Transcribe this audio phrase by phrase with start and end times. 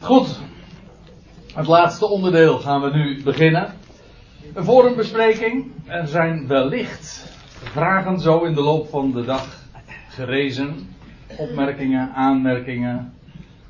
[0.00, 0.40] Goed.
[1.54, 3.74] Het laatste onderdeel gaan we nu beginnen.
[4.54, 5.72] Een forumbespreking.
[5.86, 9.64] Er zijn wellicht vragen zo in de loop van de dag
[10.08, 10.94] gerezen.
[11.36, 13.14] Opmerkingen, aanmerkingen.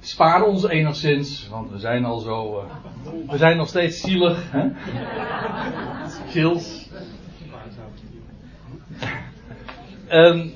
[0.01, 2.65] Spaar ons enigszins, want we zijn al zo.
[3.04, 4.44] Uh, we zijn nog steeds zielig.
[6.28, 6.88] Chills.
[10.10, 10.53] Um,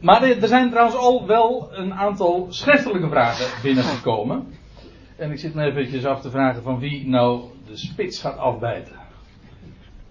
[0.00, 4.58] maar er zijn trouwens al wel een aantal schriftelijke vragen binnengekomen.
[5.20, 8.96] En ik zit me eventjes af te vragen van wie nou de spits gaat afbijten.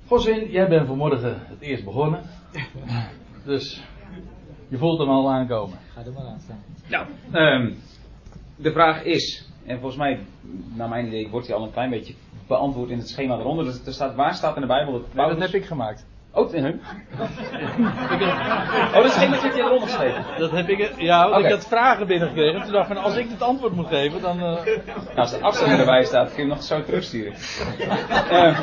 [0.08, 2.24] Gosin, jij bent vanmorgen het eerst begonnen.
[3.46, 3.84] Dus
[4.68, 5.78] je voelt hem al aankomen.
[5.94, 6.64] Ga er maar aan staan.
[6.88, 7.78] Nou, um,
[8.56, 10.20] de vraag is, en volgens mij,
[10.76, 12.14] naar mijn idee, wordt hij al een klein beetje
[12.48, 13.66] beantwoord in het schema eronder.
[13.66, 15.32] Dus er staat, waar staat in de Bijbel dat Paulus...
[15.32, 16.06] Nee, dat heb ik gemaakt.
[16.32, 16.82] Oh, in hun?
[18.88, 20.26] oh, dat is geen dat je eronder geschreven.
[20.38, 21.44] Dat heb ik, ja, okay.
[21.44, 22.62] ik had vragen binnengekregen.
[22.64, 24.38] Toen dacht ik van, als ik het antwoord moet geven, dan...
[24.38, 24.44] Uh...
[24.44, 24.60] Nou,
[25.16, 27.34] als de afstand erbij staat, kun je hem nog zo terugsturen.
[28.32, 28.60] uh,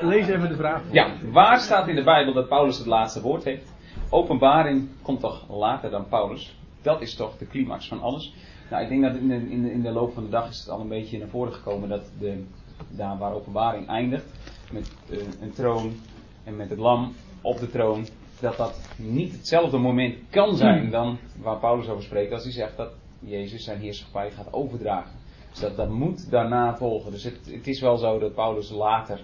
[0.00, 0.82] Lees even de vraag.
[0.90, 3.72] Ja, waar staat in de Bijbel dat Paulus het laatste woord heeft?
[4.10, 6.56] Openbaring komt toch later dan Paulus?
[6.82, 8.34] Dat is toch de climax van alles?
[8.70, 10.58] Nou, ik denk dat in de, in de, in de loop van de dag is
[10.58, 12.44] het al een beetje naar voren gekomen dat de,
[12.88, 14.24] daar waar openbaring eindigt,
[14.70, 15.92] met uh, een troon
[16.50, 17.12] en met het lam
[17.42, 18.06] op de troon,
[18.40, 22.76] dat dat niet hetzelfde moment kan zijn dan waar Paulus over spreekt als hij zegt
[22.76, 25.18] dat Jezus zijn heerschappij gaat overdragen.
[25.50, 27.10] Dus dat, dat moet daarna volgen.
[27.10, 29.20] Dus het, het is wel zo dat Paulus later,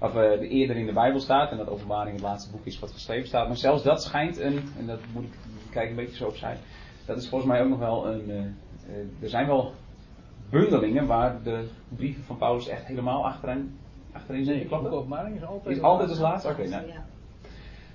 [0.00, 2.92] of uh, eerder in de Bijbel staat en dat openbaring het laatste boek is wat
[2.92, 3.46] geschreven staat.
[3.46, 5.30] Maar zelfs dat schijnt een, en dat moet ik
[5.70, 6.58] kijken een beetje zo opzij,
[7.06, 9.72] dat is volgens mij ook nog wel een, uh, uh, er zijn wel
[10.50, 13.78] bundelingen waar de brieven van Paulus echt helemaal achterin
[14.16, 14.92] achterin zitten nee, klappen?
[14.92, 16.48] openbaring is altijd, is altijd als laatste?
[16.48, 16.84] Oké, okay, nou.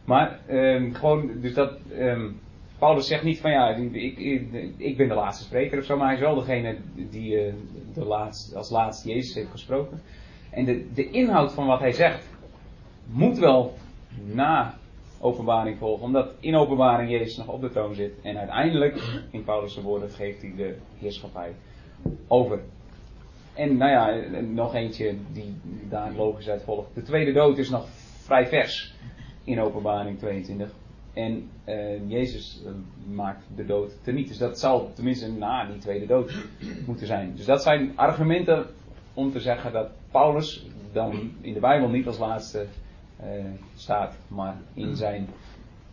[0.05, 1.78] Maar um, gewoon, dus dat.
[2.00, 2.39] Um,
[2.80, 4.47] Paulus zegt niet van ja, ik, ik,
[4.78, 7.53] ik, ben de laatste spreker of zo, maar hij is wel degene die uh,
[7.94, 8.05] de
[8.55, 10.02] als laatste Jezus heeft gesproken.
[10.50, 12.28] En de, de inhoud van wat hij zegt
[13.06, 13.73] moet wel
[14.25, 14.73] na
[15.19, 18.13] openbaring volgen, omdat in openbaring Jezus nog op de troon zit.
[18.22, 21.53] En uiteindelijk, in Paulus' woorden, geeft hij de heerschappij
[22.28, 22.59] over
[23.53, 25.56] en nou ja, nog eentje die
[25.89, 26.95] daar logisch uit volgt.
[26.95, 27.88] De tweede dood is nog
[28.23, 28.94] vrij vers
[29.44, 30.73] in openbaring 22.
[31.13, 32.72] En uh, Jezus uh,
[33.16, 34.28] maakt de dood teniet.
[34.28, 36.45] Dus dat zal tenminste na die tweede dood
[36.88, 37.35] moeten zijn.
[37.35, 38.66] Dus dat zijn argumenten
[39.13, 42.66] om te zeggen dat Paulus dan in de Bijbel niet als laatste
[43.23, 43.28] uh,
[43.75, 45.28] staat, maar in zijn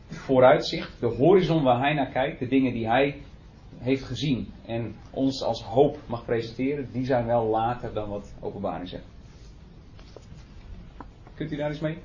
[0.09, 3.17] vooruitzicht, de horizon waar hij naar kijkt, de dingen die hij
[3.79, 8.89] heeft gezien en ons als hoop mag presenteren, die zijn wel later dan wat openbaring
[8.89, 9.05] zegt.
[11.35, 11.99] Kunt u daar eens mee?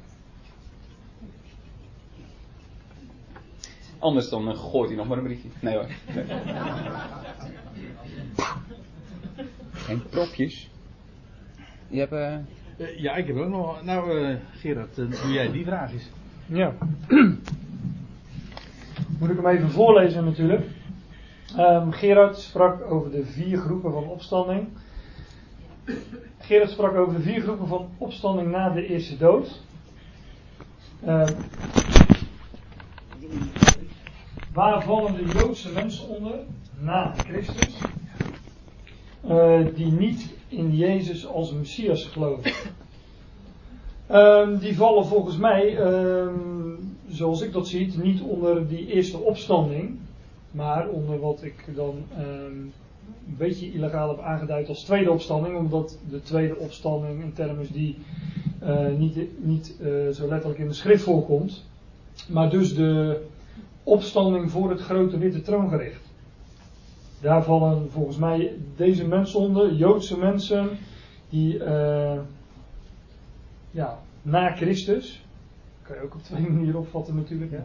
[4.00, 5.50] Anders dan uh, gooit hij nog maar een briefje.
[5.60, 5.88] Nee hoor.
[6.14, 6.26] Nee.
[9.90, 10.70] en propjes.
[11.88, 12.14] Je hebt...
[12.14, 12.36] Uh...
[12.78, 13.84] Uh, ja, ik heb ook nog...
[13.84, 16.10] Nou, Gerard, doe jij die vraag eens.
[16.46, 16.74] Ja.
[19.20, 20.66] Moet ik hem even voorlezen natuurlijk.
[21.58, 24.68] Um, Gerard sprak over de vier groepen van opstanding.
[26.40, 29.62] Gerard sprak over de vier groepen van opstanding na de eerste dood.
[31.08, 31.36] Um,
[34.53, 36.36] waar vallen de Joodse mensen onder
[36.80, 37.78] na Christus?
[39.28, 42.52] Uh, die niet in Jezus als Messias geloven.
[44.12, 45.78] Um, die vallen volgens mij,
[47.08, 50.00] zoals ik dat zie, niet onder die eerste opstanding.
[50.53, 52.74] Maar onder wat ik dan um,
[53.28, 57.69] een beetje illegaal heb aangeduid als tweede opstanding, omdat de tweede opstanding een term is
[57.72, 57.97] die
[58.63, 61.66] uh, niet, niet uh, zo letterlijk in de schrift voorkomt.
[62.28, 63.22] Maar dus de
[63.84, 66.02] opstanding voor het grote witte troongericht.
[67.22, 70.69] Daar vallen volgens mij deze mensen onder, Joodse mensen,
[71.30, 72.19] die uh,
[73.72, 75.23] ja, na Christus,
[75.84, 77.52] kan je ook op twee manieren opvatten natuurlijk.
[77.52, 77.62] Hè?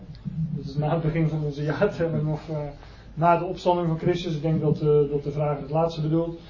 [0.56, 2.58] Dat is na het begin van onze jaartelling of uh,
[3.14, 4.36] na de opstanding van Christus.
[4.36, 6.40] Ik denk dat, uh, dat de vraag het laatste bedoelt.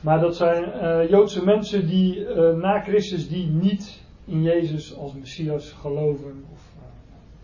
[0.00, 2.24] Maar dat zijn uh, Joodse mensen die
[2.54, 6.44] na Christus die niet in Jezus als Messias geloven.
[6.52, 6.60] Of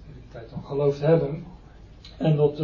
[0.07, 1.45] in die tijd dan geloofd hebben.
[2.17, 2.57] En dat,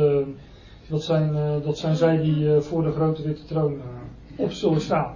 [0.88, 1.32] dat, zijn,
[1.62, 3.80] dat zijn zij die voor de grote witte troon
[4.36, 5.14] op zullen staan.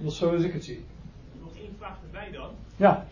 [0.00, 0.84] Dat is zoals ik het zie.
[1.40, 2.50] Nog één vraag erbij dan.
[2.76, 3.06] Ja.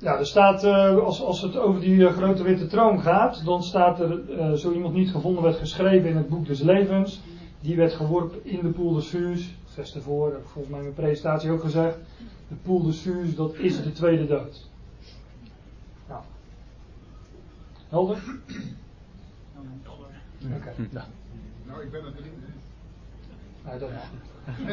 [0.00, 3.62] Ja, er staat, uh, als, als het over die uh, grote witte troon gaat, dan
[3.62, 7.20] staat er, uh, zo iemand niet gevonden werd geschreven in het boek des levens,
[7.60, 9.54] die werd geworpen in de poel des vuurs.
[9.64, 11.98] Vers ervoor heb ik volgens mij in mijn presentatie ook gezegd.
[12.48, 14.68] De poel des vuurs, dat is de tweede dood.
[16.08, 16.22] Nou.
[17.88, 18.16] Helder?
[20.56, 20.72] Oké.
[20.90, 21.06] Ja.
[21.66, 22.32] Nou, ik ben het er niet.
[23.64, 24.10] Nou, dat mag.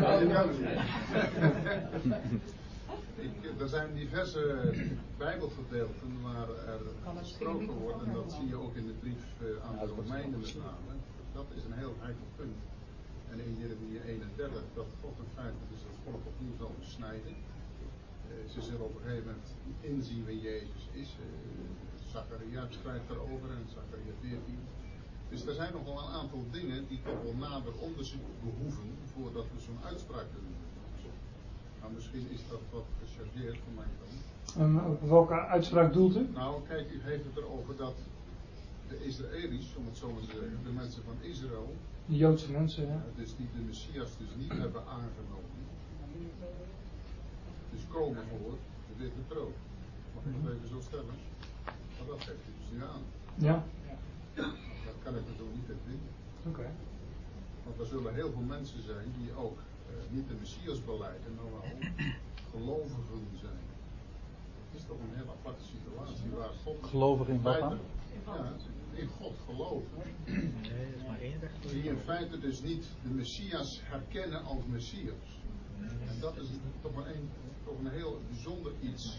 [0.00, 0.50] Nou,
[2.22, 2.42] niet.
[3.20, 4.72] Ik, er zijn diverse
[5.18, 6.80] Bijbelgedeelten waar er
[7.18, 10.56] gesproken wordt, en dat zie je ook in de brief eh, aan de Romeinen met
[10.56, 10.92] name.
[11.32, 12.58] Dat is een heel heikel punt.
[13.30, 17.34] En in Jeremia 31, dat God in feite dus het volk opnieuw zal besnijden.
[18.28, 19.48] Eh, ze zullen op een gegeven moment
[19.80, 21.10] inzien wie Jezus is.
[21.20, 21.26] Uh,
[22.12, 24.58] Zachariah schrijft daarover en Zachariah 14.
[25.30, 29.60] Dus er zijn nogal een aantal dingen die toch wel nader onderzoek behoeven voordat we
[29.60, 30.69] zo'n uitspraak kunnen doen.
[31.80, 34.86] Maar misschien is dat wat gechargeerd van mijn kant.
[35.02, 36.28] Op welke uitspraak doelt u?
[36.34, 37.94] Nou, kijk, u heeft het erover dat
[38.88, 41.74] de Israëli's, om het zo maar te zeggen, de mensen van Israël,
[42.06, 42.92] De Joodse mensen, ja.
[42.94, 45.48] uh, dus die de Messias dus niet hebben aangenomen.
[47.72, 48.54] Dus komen voor
[48.88, 49.52] de witte troon.
[50.14, 51.14] Mag ik dat even zo stellen?
[51.96, 53.02] Maar dat geeft u dus niet aan.
[53.34, 53.64] Ja,
[54.86, 56.10] Dat kan ik natuurlijk niet in vinden.
[56.48, 56.70] oké.
[57.64, 59.58] Want er zullen heel veel mensen zijn die ook
[60.10, 61.78] niet de Messias beleiden, maar wel
[62.50, 63.62] gelovigen zijn.
[64.70, 66.76] Het is toch een heel aparte situatie waar God.
[66.82, 67.78] Gelovig in wat dan?
[68.26, 68.52] Ja,
[68.94, 69.98] in God geloven.
[71.70, 75.26] Die in feite dus niet de Messias herkennen als Messias.
[76.08, 76.46] En dat is
[76.82, 77.30] toch een, een-
[77.64, 79.18] toch een heel bijzonder iets.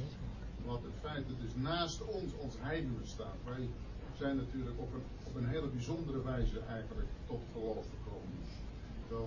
[0.65, 3.35] Wat in feite dus naast ons, ons heidenen staat.
[3.45, 3.69] Wij
[4.17, 7.85] zijn natuurlijk op een, op een hele bijzondere wijze eigenlijk tot geloof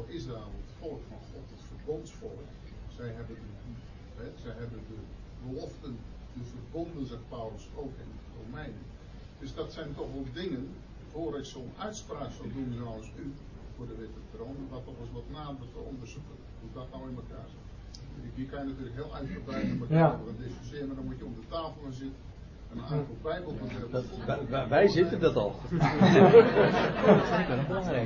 [0.08, 2.46] Israël, het volk van God, het verbondsvolk,
[2.96, 3.48] zij hebben de,
[4.22, 4.98] hè, zij hebben de
[5.46, 5.96] beloften,
[6.32, 8.84] de verbonden, zegt Paulus ook in Romeinen.
[9.40, 10.68] Dus dat zijn toch wel dingen,
[11.12, 13.32] voor ik zo'n uitspraak zou doen zoals u,
[13.76, 17.16] voor de witte troon, wat toch eens wat nader te onderzoeken, hoe dat nou in
[17.16, 17.62] elkaar zit.
[18.34, 20.32] Hier kan je natuurlijk heel uitgebreid met elkaar Ja.
[20.46, 22.22] discussiëren, maar dan moet je om de tafel gaan zitten.
[24.68, 25.54] Wij, zitten dat al.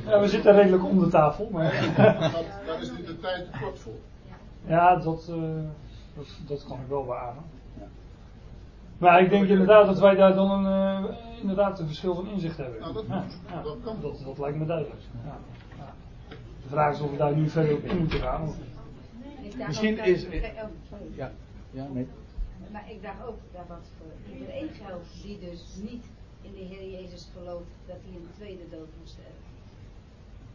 [0.07, 1.73] Ja, we zitten redelijk om de tafel, maar.
[2.33, 3.93] Dat, daar is nu de tijd te kort voor.
[4.67, 5.37] Ja, dat, eh,
[6.17, 7.43] dat, dat kan ik wel beamen.
[8.99, 11.11] Maar ik denk inderdaad dat wij daar dan een, eh,
[11.41, 12.81] inderdaad een verschil van inzicht hebben.
[12.81, 13.97] Nou, dat- ja, ja, dat kan.
[14.03, 15.01] dat, dat lijkt me duidelijk.
[15.25, 15.37] Ja,
[15.79, 15.93] ja.
[16.63, 18.43] De vraag is of we daar nu verder op in moeten gaan.
[18.43, 18.57] of-
[19.67, 20.33] Misschien is- oh.
[21.15, 21.31] Ja,
[21.71, 22.09] ja nee.
[22.73, 26.05] Maar ik dacht ook dat wat voor iedereen geldt die dus niet
[26.43, 29.47] in de Heer Jezus gelooft dat hij de tweede dood moet sterven.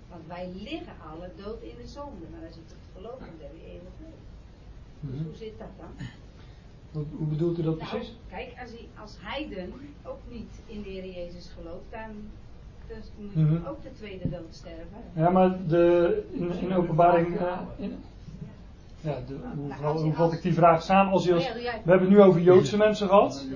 [0.09, 3.51] Want wij liggen alle dood in de zonde, maar als je het gelooft, dan heb
[3.61, 4.31] je eeuwig leven.
[4.99, 5.23] Dus Mhm.
[5.25, 6.07] hoe zit dat dan?
[7.17, 8.15] Hoe, bedoelt u dat Nou, precies?
[8.29, 9.73] kijk, als, hij, als heiden
[10.03, 12.09] ook niet in de Heer Jezus gelooft, dan
[12.87, 13.65] dus moet je Mhm.
[13.65, 14.97] ook de tweede dood sterven.
[15.15, 17.37] Ja, maar de, in, in openbaring.
[17.37, 17.95] eh, in,
[19.03, 19.35] ja, de,
[19.81, 21.13] hoe, vat ik die vraag samen?
[21.13, 23.47] Als je als, we hebben het nu over Joodse mensen gehad.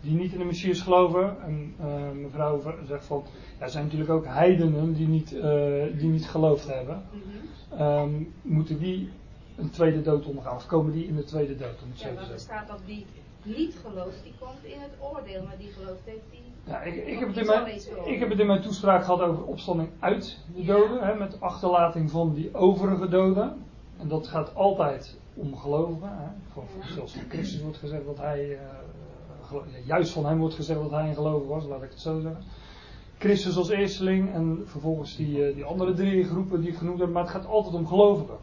[0.00, 1.42] Die niet in de Messias geloven.
[1.42, 3.24] En eh, mevrouw zegt van,
[3.58, 7.02] ja, er zijn natuurlijk ook heidenen die niet, eh, die niet geloofd hebben.
[7.10, 7.82] mhm.
[7.82, 8.10] Ehm,
[8.42, 9.10] moeten die
[9.56, 10.56] een tweede dood ondergaan?
[10.56, 11.82] Of komen die in de tweede dood?
[11.82, 13.06] Om het zo ja te want er staat dat die
[13.42, 16.40] niet gelooft, die komt in het oordeel, maar die gelooft heeft die.
[16.64, 17.66] Ja, ik, ik, heb het in mijn,
[18.04, 20.66] ik heb het in mijn toespraak gehad over opstanding uit de Ja.
[20.66, 21.06] doden.
[21.06, 23.64] Hè, met achterlating van die overige doden.
[24.00, 26.08] En dat gaat altijd om gelovigen.
[26.08, 26.26] Hè.
[26.52, 30.90] Van, zelfs van Christus wordt gezegd dat hij, eh, juist van hem wordt gezegd dat
[30.90, 32.42] hij een gelovige was, laat ik het zo zeggen.
[33.18, 37.10] Christus als eersteling en vervolgens die, eh, die andere drie groepen die ik genoemd heb.
[37.10, 38.36] Maar het gaat altijd om gelovigen.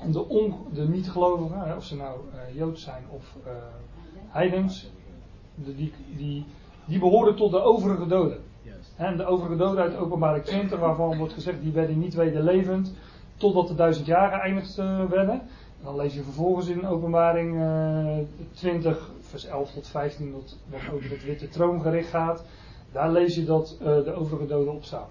[0.00, 3.36] En de, on, de niet-gelovigen, of ze nou eh Joods zijn of
[4.28, 4.90] heidens,
[5.54, 6.44] de- die, die,
[6.84, 8.38] die behoren tot de overige doden.
[8.96, 12.94] En de overige doden uit openbaring 20, waarvan wordt gezegd, die werden niet wederlevend
[13.40, 15.40] totdat de duizend jaren eindigd eh, werden.
[15.78, 18.18] En dan lees je vervolgens in openbaring eh
[18.52, 22.44] 20, vers 11 tot 15, dat, wat over het witte troongericht gaat.
[22.92, 25.08] Daar lees je dat eh, de overige doden opstaan.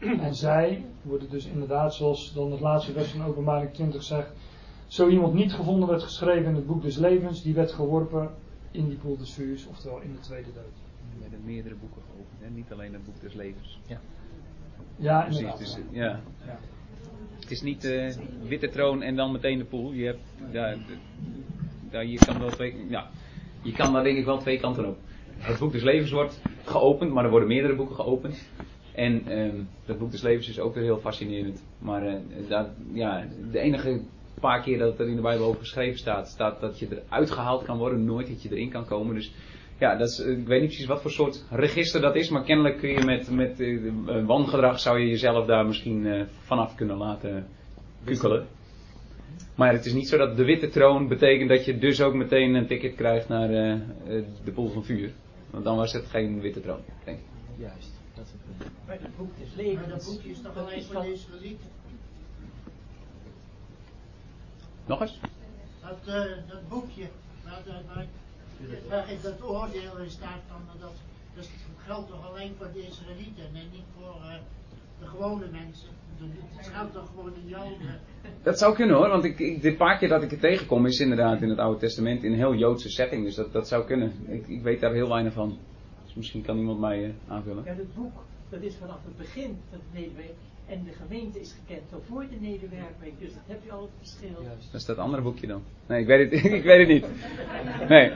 [0.00, 4.32] En zij worden dus inderdaad, zoals dan het laatste vers van openbaring 20 zegt,
[4.86, 8.30] zo iemand niet gevonden werd geschreven in het boek des levens, die werd geworpen
[8.70, 10.76] in die poel des vuurs, oftewel in de tweede dood.
[11.14, 12.50] Er werden meerdere boeken geopend, hè?
[12.50, 13.80] niet alleen het boek des levens.
[14.96, 15.58] Ja, Precies, inderdaad.
[15.58, 16.20] dus, ja.
[16.46, 16.58] Ja.
[17.50, 18.14] Het is niet eh
[18.48, 19.92] witte troon en dan meteen de poel.
[19.92, 20.20] Je, hebt,
[22.10, 23.10] je kan wel twee, ja,
[23.62, 24.98] je kan daar denk ik wel twee kanten op.
[25.38, 28.50] Het boek des levens wordt geopend, maar er worden meerdere boeken geopend.
[28.94, 31.62] En ehm dat boek des levens is ook weer heel fascinerend.
[31.78, 32.14] Maar eh,
[32.92, 34.00] ja, de enige
[34.40, 37.30] paar keer dat het er in de Bijbel over geschreven staat, staat dat je eruit
[37.30, 39.14] gehaald kan worden, nooit dat je erin kan komen.
[39.14, 39.32] Dus
[39.80, 42.78] Ja, dat is, ik weet niet precies wat voor soort register dat is, maar kennelijk
[42.78, 47.46] kun je met, met uh, wangedrag zou je jezelf daar misschien uh, vanaf kunnen laten
[48.04, 48.46] kukelen.
[49.54, 52.54] Maar het is niet zo dat de witte troon betekent dat je dus ook meteen
[52.54, 53.80] een ticket krijgt naar uh,
[54.44, 55.12] de poel van vuur.
[55.50, 57.24] Want dan was het geen witte troon, denk ik.
[57.56, 58.70] Juist, dat is het punt.
[58.86, 61.68] Maar het boek des levens, dat boekje is toch alleen voor de Israëlieten?
[64.86, 65.20] Nog eens?
[65.82, 66.14] Dat, uh,
[66.48, 67.06] dat boekje,
[67.44, 67.62] waar,
[67.94, 68.06] waar,
[69.08, 70.92] in dat oordeel in staat van dat,
[71.34, 74.34] dat geldt toch alleen voor de Israëlieten en niet voor uh,
[75.00, 75.88] de gewone mensen.
[76.56, 78.00] Het geldt toch gewoon in Joden.
[78.42, 81.00] Dat zou kunnen hoor, want ik, ik, dit paar keer dat ik het tegenkom is
[81.00, 83.24] inderdaad in het Oude Testament in een heel Joodse setting.
[83.24, 84.12] Dus dat, dat zou kunnen.
[84.26, 85.58] Ik, ik weet daar heel weinig van.
[86.04, 87.64] Dus misschien kan iemand mij uh, aanvullen.
[87.64, 88.12] Ja, het boek,
[88.48, 90.36] dat is vanaf het begin van het nederwerk.
[90.70, 93.18] En de gemeente is gekend al voor de nederwerking.
[93.18, 94.42] Dus dat heb je al het verschil.
[94.42, 94.72] Juist.
[94.72, 95.62] Dat is dat andere boekje dan.
[95.86, 97.06] Nee, ik weet het, ik weet het niet.
[97.88, 98.12] Nee.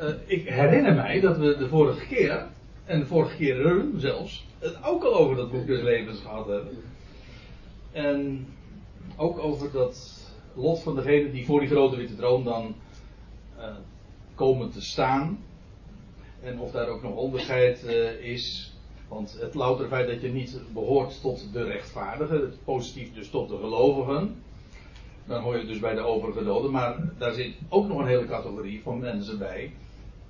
[0.00, 2.46] Uh, ik herinner mij dat we de vorige keer,
[2.84, 6.76] en de vorige keren zelfs, het ook al over dat boek des levens gehad hebben.
[7.92, 8.46] En
[9.16, 12.74] ook over dat lot van degene die voor die grote witte troon dan
[13.58, 13.64] uh,
[14.34, 15.38] komen te staan.
[16.42, 18.72] En of daar ook nog onderscheid uh, is.
[19.08, 23.56] Want het louter feit dat je niet behoort tot de rechtvaardigen, positief dus tot de
[23.56, 24.42] gelovigen.
[25.24, 26.70] Dan hoor je dus bij de overige doden.
[26.70, 29.72] Maar daar zit ook nog een hele categorie van mensen bij,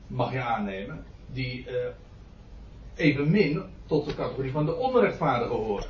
[0.06, 1.74] mag je aannemen, die uh,
[2.94, 5.88] evenmin tot de categorie van de onrechtvaardigen horen.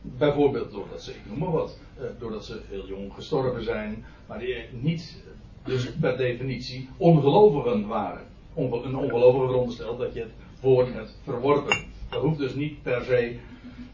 [0.00, 4.38] Bijvoorbeeld doordat ze, ik noem maar wat, uh, doordat ze heel jong gestorven zijn, maar
[4.38, 5.22] die niet
[5.64, 8.22] dus per definitie ongelovigen waren.
[8.54, 11.76] Onge een ongelovige veronderstelt dat je het woord hebt verworpen.
[12.10, 13.36] Dat hoeft dus niet per se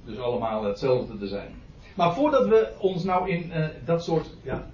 [0.05, 1.55] dus allemaal hetzelfde te zijn.
[1.95, 4.71] Maar voordat we ons nou in uh, dat soort, ja,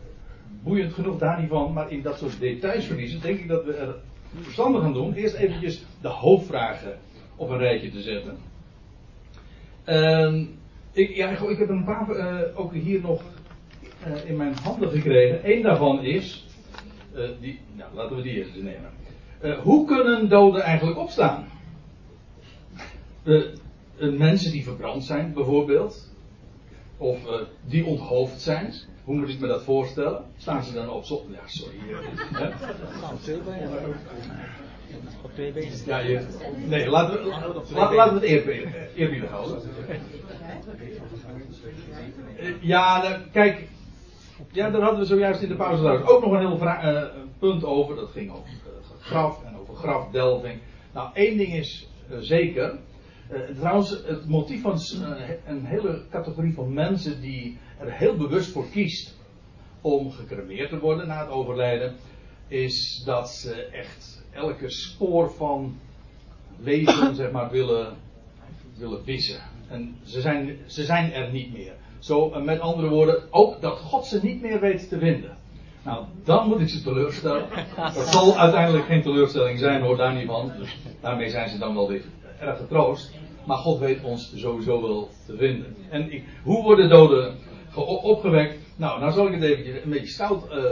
[0.63, 3.73] boeiend genoeg daar niet van, maar in dat soort details verliezen, denk ik dat we
[3.73, 3.95] er
[4.41, 5.15] verstandig gaan doen.
[5.15, 6.99] Eerst eventjes de hoofdvragen
[7.37, 8.37] op een rijtje te zetten.
[9.89, 10.43] Uh,
[10.93, 13.23] ik, ja, ik heb een paar uh, ook hier nog
[14.07, 15.41] uh, in mijn handen gekregen.
[15.51, 16.46] Eén daarvan is,
[17.17, 18.91] uh, die, nou, laten we die eerst eens nemen.
[19.43, 21.49] Uh, hoe kunnen doden eigenlijk opstaan?
[23.25, 23.43] Uh,
[23.99, 26.15] mensen die verbrand zijn, bijvoorbeeld.
[26.99, 27.19] Of
[27.65, 28.75] die onthoofd zijn.
[29.05, 30.25] Hoe moet ik me dat voorstellen?
[30.37, 31.05] Staan ze dan op?
[31.05, 31.75] Ja, sorry.
[35.23, 35.71] Op twee benen.
[35.87, 36.27] Ja, je,
[36.67, 37.29] nee, laten we,
[37.75, 39.61] laten we het eerbiedig, eerbiedig houden.
[42.61, 43.69] Ja, nou, kijk,
[44.53, 47.03] ja, daar hadden we zojuist in de pauze ook nog een heel uh,
[47.39, 47.97] punt over.
[47.97, 50.61] Dat ging over uh, graf en over grafdelving.
[50.93, 52.79] Nou, één ding is uh, zeker.
[53.57, 54.79] trouwens, het motief van
[55.47, 59.17] een hele categorie van mensen die er heel bewust voor kiest
[59.81, 61.95] om gecremeerd te worden na het overlijden,
[62.49, 65.79] is dat ze echt elke spoor van
[66.59, 67.97] leven, zeg maar, willen,
[68.79, 69.41] willen wissen.
[69.69, 71.75] En ze zijn, ze zijn er niet meer.
[72.07, 75.37] Zo, met andere woorden, ook dat God ze niet meer weet te vinden.
[75.83, 77.47] Nou, dan moet ik ze teleurstellen.
[77.95, 80.53] Dat zal uiteindelijk geen teleurstelling zijn, hoor daar niet van.
[81.01, 82.03] Daarmee zijn ze dan wel weer
[82.41, 83.15] erg getroost.
[83.45, 85.77] Maar God weet ons sowieso wel te vinden.
[85.91, 87.37] En ik, hoe worden doden
[88.03, 88.59] opgewekt?
[88.77, 90.65] Nou, nou zal ik het eventjes een beetje stout uh,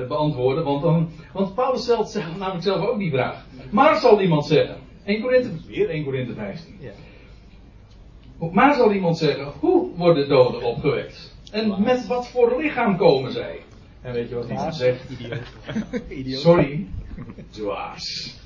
[0.00, 0.64] uh, beantwoorden.
[0.64, 3.44] Want, dan, want Paulus stelt namelijk zelf ook die vraag.
[3.70, 4.76] Maar zal iemand zeggen.
[5.04, 6.78] 1 Korinthe, weer 1 Korinthe 15.
[8.38, 11.34] Maar zal iemand zeggen, hoe worden doden opgewekt?
[11.52, 13.60] En met wat voor lichaam komen zij?
[14.02, 15.10] En weet je wat iemand zegt?
[16.08, 16.40] Idioot.
[16.40, 16.86] Sorry,
[17.50, 18.36] dwaas.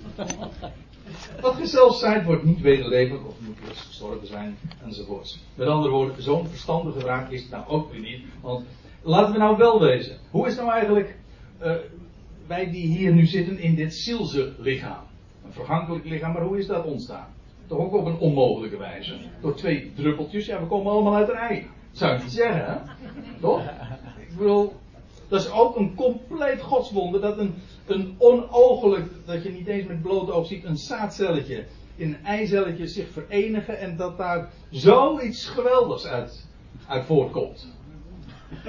[1.40, 5.40] Wat gezelfs zijn wordt niet wederlevend of moet eerst gestorven zijn enzovoorts.
[5.54, 8.22] Met andere woorden, zo'n verstandige vraag is het nou ook weer niet.
[8.40, 8.66] Want
[9.02, 10.18] laten we nou wel wezen.
[10.30, 11.16] Hoe is nou eigenlijk
[11.62, 11.74] uh,
[12.46, 15.04] wij die hier nu zitten in dit zielse lichaam?
[15.44, 17.28] Een vergankelijk lichaam, maar hoe is dat ontstaan?
[17.72, 19.14] Toch ook op een onmogelijke wijze.
[19.40, 20.46] Door twee druppeltjes.
[20.46, 21.66] Ja, we komen allemaal uit een ei.
[21.92, 22.74] Zou je niet zeggen, hè?
[23.40, 23.60] Toch?
[24.28, 24.72] Ik bedoel,
[25.28, 27.20] dat is ook een compleet godswonder.
[27.20, 27.54] Dat een,
[27.86, 31.64] een onogelijk, dat je niet eens met blote oog ziet, een zaadcelletje
[31.96, 33.78] in een eicelletje zich verenigen.
[33.78, 36.46] En dat daar zoiets geweldigs uit,
[36.86, 37.66] uit voortkomt.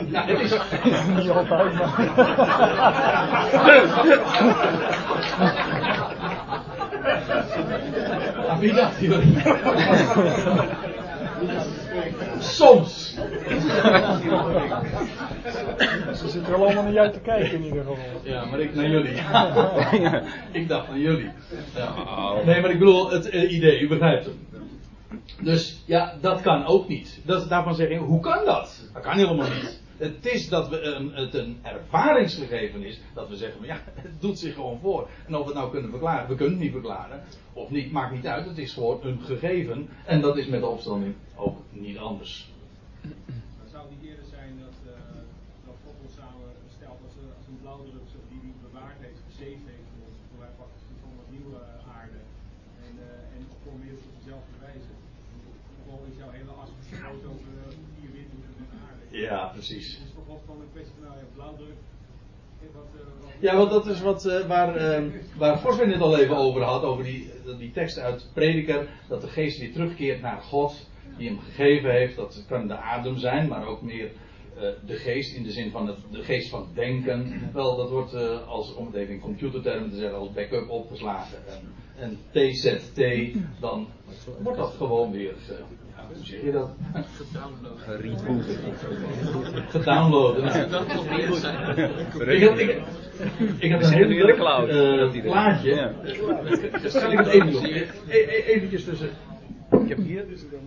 [0.09, 0.51] Ja, het is.
[1.17, 2.01] Niet altijd, maar.
[8.63, 9.41] Wie dacht jullie?
[12.39, 13.03] Soms.
[16.19, 17.97] Ze zitten wel allemaal naar jou te kijken in ieder geval.
[18.23, 19.11] Ja, maar ik naar jullie.
[20.61, 21.31] ik dacht naar jullie.
[21.75, 21.93] Ja.
[22.45, 24.47] Nee, maar ik bedoel het uh, idee, u begrijpt hem.
[25.41, 27.19] Dus ja, dat kan ook niet.
[27.25, 28.89] Dat, daarvan zeg ik, hoe kan dat?
[28.93, 29.81] Dat kan helemaal niet.
[29.97, 34.39] Het is dat we een, het een ervaringsgegeven is dat we zeggen, ja, het doet
[34.39, 35.09] zich gewoon voor.
[35.27, 37.23] En of we het nou kunnen verklaren, we kunnen het niet verklaren,
[37.53, 38.45] of niet, maakt niet uit.
[38.45, 39.89] Het is gewoon een gegeven.
[40.05, 42.51] En dat is met de opstanding ook niet anders.
[43.01, 44.91] Dan zou niet eerder zijn dat, uh,
[45.65, 49.65] dat God ons samen stelt als een, als een blauwdruk die hij bewaard heeft, gezeefd
[49.71, 50.17] heeft voor ons.
[50.43, 51.59] Wij pakken van wat nieuwe
[51.97, 52.19] aarde.
[52.85, 53.41] En, uh, en
[53.83, 54.91] meer op dezelfde wijze.
[56.09, 56.69] Is jouw hele as
[57.25, 59.17] over vier windhoeken en aarde.
[59.17, 59.95] Ja, precies.
[59.97, 61.77] Het is toch wel gewoon een kwestie van nou, ja, blauwdruk.
[62.73, 62.83] Wat,
[63.21, 66.61] wat ja, want dat is wat, uh, waar, uh, waar Goswin het al even over
[66.61, 71.27] had, over die, die tekst uit Prediker, dat de geest weer terugkeert naar God, die
[71.27, 72.15] hem gegeven heeft.
[72.15, 74.11] Dat kan de adem zijn, maar ook meer
[74.85, 77.49] de geest, in de zin van het, de geest van denken.
[77.53, 78.13] Wel, dat wordt,
[78.45, 81.37] als, om het even in computertermen te zeggen, als backup opgeslagen.
[81.47, 83.01] En, en TZT,
[83.59, 83.87] dan
[84.41, 85.33] wordt dat gewoon weer,
[86.07, 86.69] hoe zeg je dat?
[89.69, 90.37] Gedownload.
[90.69, 91.89] Nou, meer zijn.
[92.29, 92.81] Ik had, ik,
[93.57, 95.75] ik had een heel leuk uh, plaatje.
[95.75, 95.93] Ja.
[96.89, 97.65] Zal ik het even doen?
[97.65, 99.09] E e eventjes tussen.
[99.83, 100.59] Ik heb hier dus dan.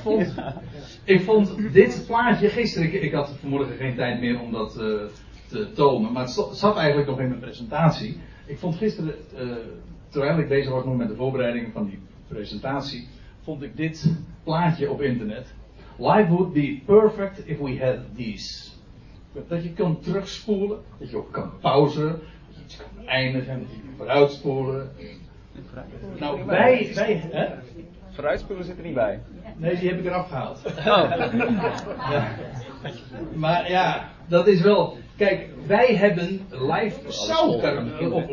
[0.00, 0.34] Vond,
[1.04, 5.00] ik vond dit plaatje gisteren, ik, ik had vanmorgen geen tijd meer om dat uh,
[5.46, 8.20] te tonen, maar het zat eigenlijk nog in mijn presentatie.
[8.46, 9.52] Ik vond gisteren, uh,
[10.08, 13.08] terwijl ik bezig was nog met de voorbereiding van die presentatie,
[13.42, 15.54] vond ik dit plaatje op internet.
[15.98, 18.70] Life would be perfect if we had these.
[19.48, 23.70] Dat je kan terugspoelen, dat je ook kan pauzeren, dat je iets kan eindigen, dat
[23.70, 24.90] je kan vooruitspoelen.
[26.18, 27.46] Nou, wij, wij, hè?
[28.10, 29.20] Vooruitspoelen zit er niet bij.
[29.60, 30.62] Nee, die heb ik eraf gehaald.
[30.66, 30.82] Oh.
[30.84, 32.36] ja.
[33.34, 34.96] Maar ja, dat is wel.
[35.16, 38.24] Kijk, wij hebben life zou perfect, of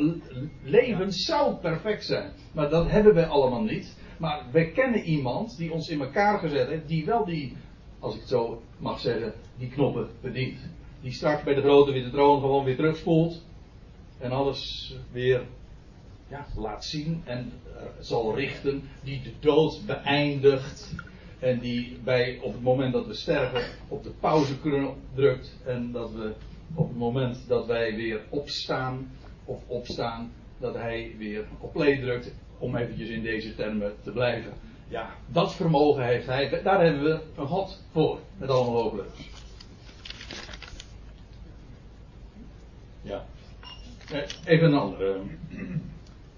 [0.63, 2.31] leven zou perfect zijn.
[2.51, 3.97] Maar dat hebben wij allemaal niet.
[4.17, 7.57] Maar wij kennen iemand die ons in elkaar gezet heeft, die wel die,
[7.99, 10.59] als ik het zo mag zeggen, die knoppen verdient.
[11.01, 13.43] Die straks bij de grote witte troon gewoon weer terugspoelt.
[14.19, 15.41] En alles weer
[16.27, 18.89] ja, laat zien en uh, zal richten.
[19.03, 20.95] Die de dood beëindigt.
[21.39, 25.55] En die bij, op het moment dat we sterven, op de pauzeknop drukt.
[25.65, 26.33] En dat we
[26.73, 29.11] op het moment dat wij weer opstaan,
[29.45, 32.33] of opstaan, dat hij weer op play drukt.
[32.57, 34.53] Om eventjes in deze termen te blijven.
[34.87, 36.61] Ja, dat vermogen heeft hij.
[36.63, 38.19] Daar hebben we een God voor.
[38.37, 39.29] Met allemaal hoogleuks.
[43.01, 43.25] Ja.
[44.45, 45.19] Even een andere.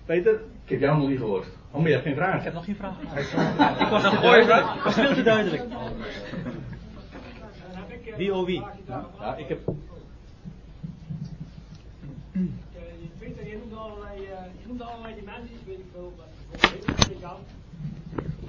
[0.05, 0.33] Peter,
[0.63, 1.47] ik heb jou nog niet gehoord.
[1.71, 2.37] Oh, maar je hebt geen vraag.
[2.37, 2.99] Ik heb nog geen vraag.
[3.79, 4.75] ik was een mooie vraag.
[4.75, 5.63] Ik was veel te duidelijk.
[8.17, 8.63] Wie oh wie?
[8.87, 9.59] Ja, ik heb.
[13.19, 14.21] Peter, je noemde allerlei,
[14.61, 16.13] je noemde allerlei dimensies, weet ik veel.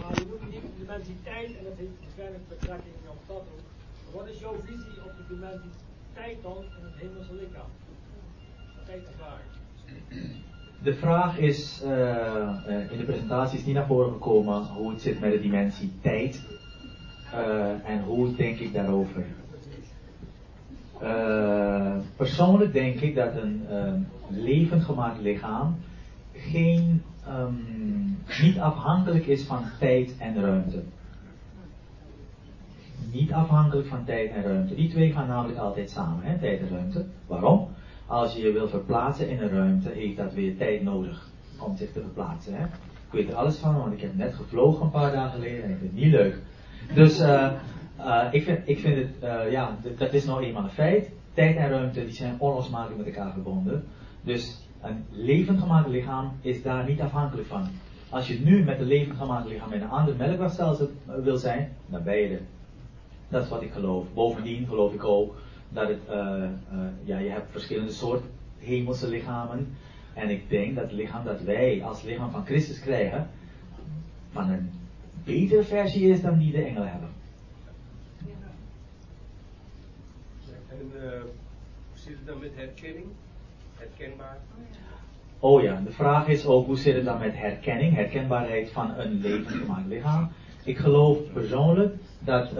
[0.00, 3.66] Maar je noemde niet de dimensie tijd en dat heeft waarschijnlijk betrekking op dat ook.
[4.14, 5.70] Wat is jouw visie op de dimensie
[6.14, 7.70] tijd dan in het hemelse lichaam?
[8.85, 9.50] Tijd ervaring.
[10.82, 15.02] De vraag is uh, uh, in de presentatie is niet naar voren gekomen hoe het
[15.02, 16.42] zit met de dimensie tijd
[17.34, 19.24] uh, en hoe denk ik daarover.
[22.16, 23.66] persoonlijk denk ik dat een
[24.28, 25.76] levend gemaakt lichaam
[26.40, 30.82] geen, um, niet afhankelijk is van tijd en ruimte.
[33.12, 34.74] Niet afhankelijk van tijd en ruimte.
[34.74, 37.04] Die twee gaan namelijk altijd samen, hè, tijd en ruimte.
[37.26, 37.68] Waarom?
[38.10, 41.92] Als je je wil verplaatsen in een ruimte, heeft dat weer tijd nodig om zich
[41.92, 42.54] te verplaatsen.
[42.54, 42.64] Hè?
[42.64, 45.70] Ik weet er alles van, want ik heb net gevlogen een paar dagen geleden en
[45.70, 46.38] ik vind het niet leuk.
[46.94, 47.50] Dus uh,
[47.98, 51.10] uh, ik, vind, ik vind het, uh, ja, dat is nou eenmaal een feit.
[51.34, 53.84] Tijd en ruimte die zijn onlosmakelijk met elkaar verbonden.
[54.22, 57.68] Dus een levend gemaakt lichaam is daar niet afhankelijk van.
[58.08, 60.88] Als je nu met een levend gemaakt lichaam in een ander melkwegstelsel
[61.22, 62.42] wil zijn, dan ben je er.
[63.28, 64.06] Dat is wat ik geloof.
[64.14, 65.34] Bovendien geloof ik ook
[65.70, 69.76] dat het, uh, uh, ja, je hebt verschillende soorten hemelse lichamen.
[70.14, 73.30] En ik denk dat het lichaam dat wij als lichaam van Christus krijgen,
[74.33, 74.70] van een
[75.24, 77.09] betere versie is dan die de engelen hebben.
[80.68, 83.06] En uh, hoe zit het dan met herkenning?
[83.76, 84.38] Herkenbaar?
[85.38, 89.20] Oh ja, de vraag is ook hoe zit het dan met herkenning, herkenbaarheid van een
[89.20, 90.30] levend gemaakt lichaam.
[90.64, 92.52] Ik geloof persoonlijk dat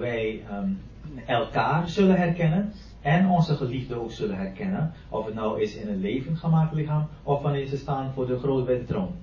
[0.00, 0.80] wij um,
[1.26, 4.92] elkaar zullen herkennen en onze geliefden ook zullen herkennen.
[5.08, 8.38] Of het nou is in een levend gemaakt lichaam of wanneer ze staan voor de
[8.38, 9.14] grote witte troon.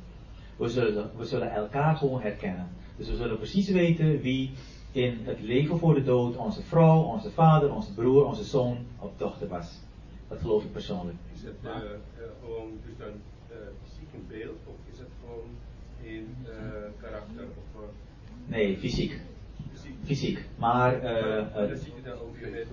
[0.57, 2.67] We zullen, we zullen elkaar gewoon herkennen.
[2.97, 4.51] Dus we zullen precies weten wie
[4.91, 9.11] in het leven voor de dood onze vrouw, onze vader, onze broer, onze zoon of
[9.17, 9.79] dochter was.
[10.27, 11.17] Dat geloof ik persoonlijk.
[11.33, 11.71] Is het uh,
[12.41, 13.13] gewoon dus dan
[13.83, 15.49] fysiek in beeld of is het gewoon
[16.01, 16.35] in
[17.01, 17.43] karakter?
[17.43, 17.81] Of,
[18.45, 19.21] nee, fysiek.
[20.05, 20.45] Fysiek.
[20.55, 21.01] Maar.
[21.01, 22.67] dan zie je dan ook weer met,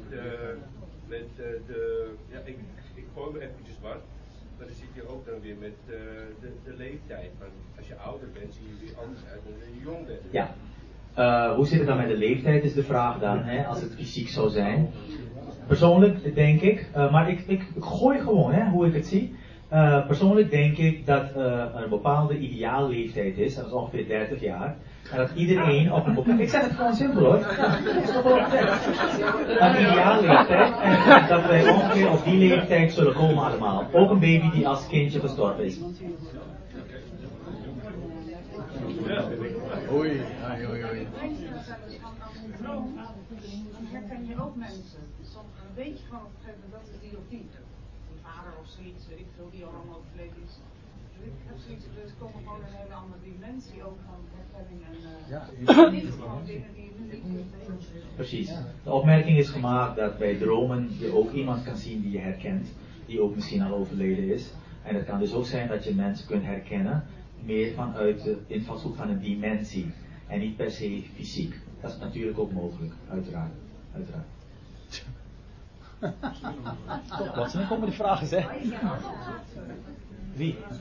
[1.06, 1.26] met
[1.66, 2.10] de.
[2.30, 2.58] Ja, ik,
[2.94, 4.00] ik gooi me eventjes wat.
[4.62, 5.96] Maar dan zit je ook dan weer met uh,
[6.40, 7.30] de, de leeftijd.
[7.38, 10.20] Van als je ouder bent, zie je weer anders uit dan als je jong bent.
[10.30, 10.54] Ja.
[11.18, 13.94] Uh, hoe zit het dan met de leeftijd, is de vraag dan, hè, als het
[13.94, 14.90] fysiek zou zijn.
[15.66, 19.34] Persoonlijk denk ik, uh, maar ik, ik, ik, gooi gewoon hè, hoe ik het zie.
[20.06, 21.34] persoonlijk denk ik dat
[21.74, 24.76] een bepaalde ideaalleeftijd is, dat is ongeveer 30 jaar.
[25.10, 26.42] En dat iedereen op een bepaalde...
[26.42, 27.38] Ik zeg het gewoon simpel hoor.
[27.38, 30.74] Het is toch wel Een ideaalleeftijd.
[31.06, 33.88] En dat wij ongeveer op die leeftijd zullen komen allemaal.
[33.92, 35.78] Ook een baby die als kindje gestorven is.
[39.92, 40.20] Oei,
[40.52, 41.06] oei, oei, oei.
[42.62, 45.00] Dan herken je ook mensen.
[45.22, 47.46] Soms weet je gewoon op een gegeven moment dat is die of die.
[48.08, 50.54] Die vader of zoiets, ik veel, die al allemaal overleden is.
[51.24, 54.94] Dus ik heb zoiets, dus komen gewoon een hele andere dimensie ook van herkenning en
[54.94, 56.10] uh, ja.
[56.22, 57.22] gewoon dingen die je nu niet
[57.66, 58.52] kunt Precies.
[58.84, 62.68] De opmerking is gemaakt dat bij dromen je ook iemand kan zien die je herkent,
[63.06, 64.52] die ook misschien al overleden is.
[64.82, 67.04] En het kan dus ook zijn dat je mensen kunt herkennen
[67.44, 69.92] meer vanuit de invalshoek van een dimensie
[70.26, 71.60] en niet per se fysiek.
[71.80, 73.52] Dat is natuurlijk ook mogelijk, uiteraard.
[73.94, 74.26] uiteraard.
[77.34, 78.50] Wat zijn komen de vragen, zeg.
[80.34, 80.56] Wie?
[80.64, 80.78] Het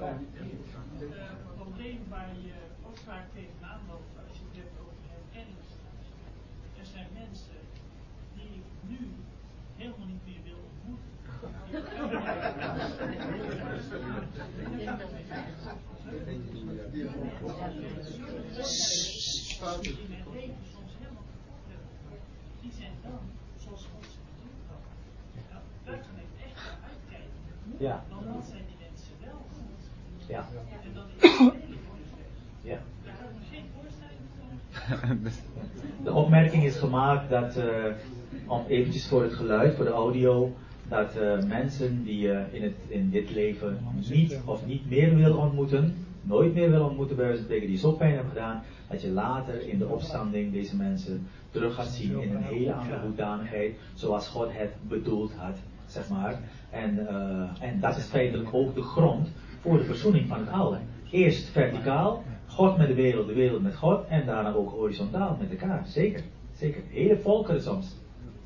[1.55, 2.53] probleem waar je
[2.87, 5.57] ook vaak tegenaan loopt als je het hebt over herkenning.
[6.79, 7.59] Er zijn mensen
[8.33, 8.99] die ik nu
[9.75, 11.09] helemaal niet meer wil ontmoeten.
[19.81, 22.19] Die mijn leven soms helemaal kapot hebben.
[22.61, 23.19] Die zijn dan,
[23.63, 24.83] zoals God ze bedoeld had.
[25.85, 27.39] Daar kan ik echt naar uitkijken.
[27.77, 28.03] Ja.
[28.09, 28.80] Want dan zijn die.
[30.31, 30.47] Ja.
[32.61, 32.77] Ja.
[36.03, 37.65] De opmerking is gemaakt dat, uh,
[38.45, 40.53] om eventjes voor het geluid, voor de audio,
[40.87, 43.77] dat uh, mensen die je uh, in, het, in dit leven
[44.09, 47.91] niet of niet meer wil ontmoeten, nooit meer wil ontmoeten bij wijze tegen die zo
[47.91, 52.35] pijn hebben gedaan, dat je later in de opstanding deze mensen terug gaat zien in
[52.35, 56.39] een hele andere hoedanigheid, zoals God het bedoeld had, zeg maar.
[56.69, 59.27] En, uh, en dat is feitelijk ook de grond
[59.61, 60.79] voor de verzoening van het alle.
[61.11, 65.51] Eerst verticaal, God met de wereld, de wereld met God, en daarna ook horizontaal met
[65.51, 65.85] elkaar.
[65.85, 66.81] Zeker, zeker.
[66.87, 67.95] Hele volkeren soms.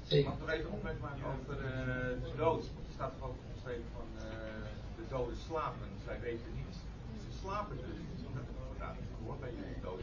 [0.03, 0.31] Zeker.
[0.31, 1.71] Ik mag nog even opmerking maken over uh,
[2.23, 2.63] de dood.
[2.63, 4.23] Er staat er ook geschreven van uh,
[4.97, 6.77] de doden slapen, zij weten niets.
[7.23, 8.03] Ze slapen dus.
[9.27, 10.01] Dat bij jullie dood.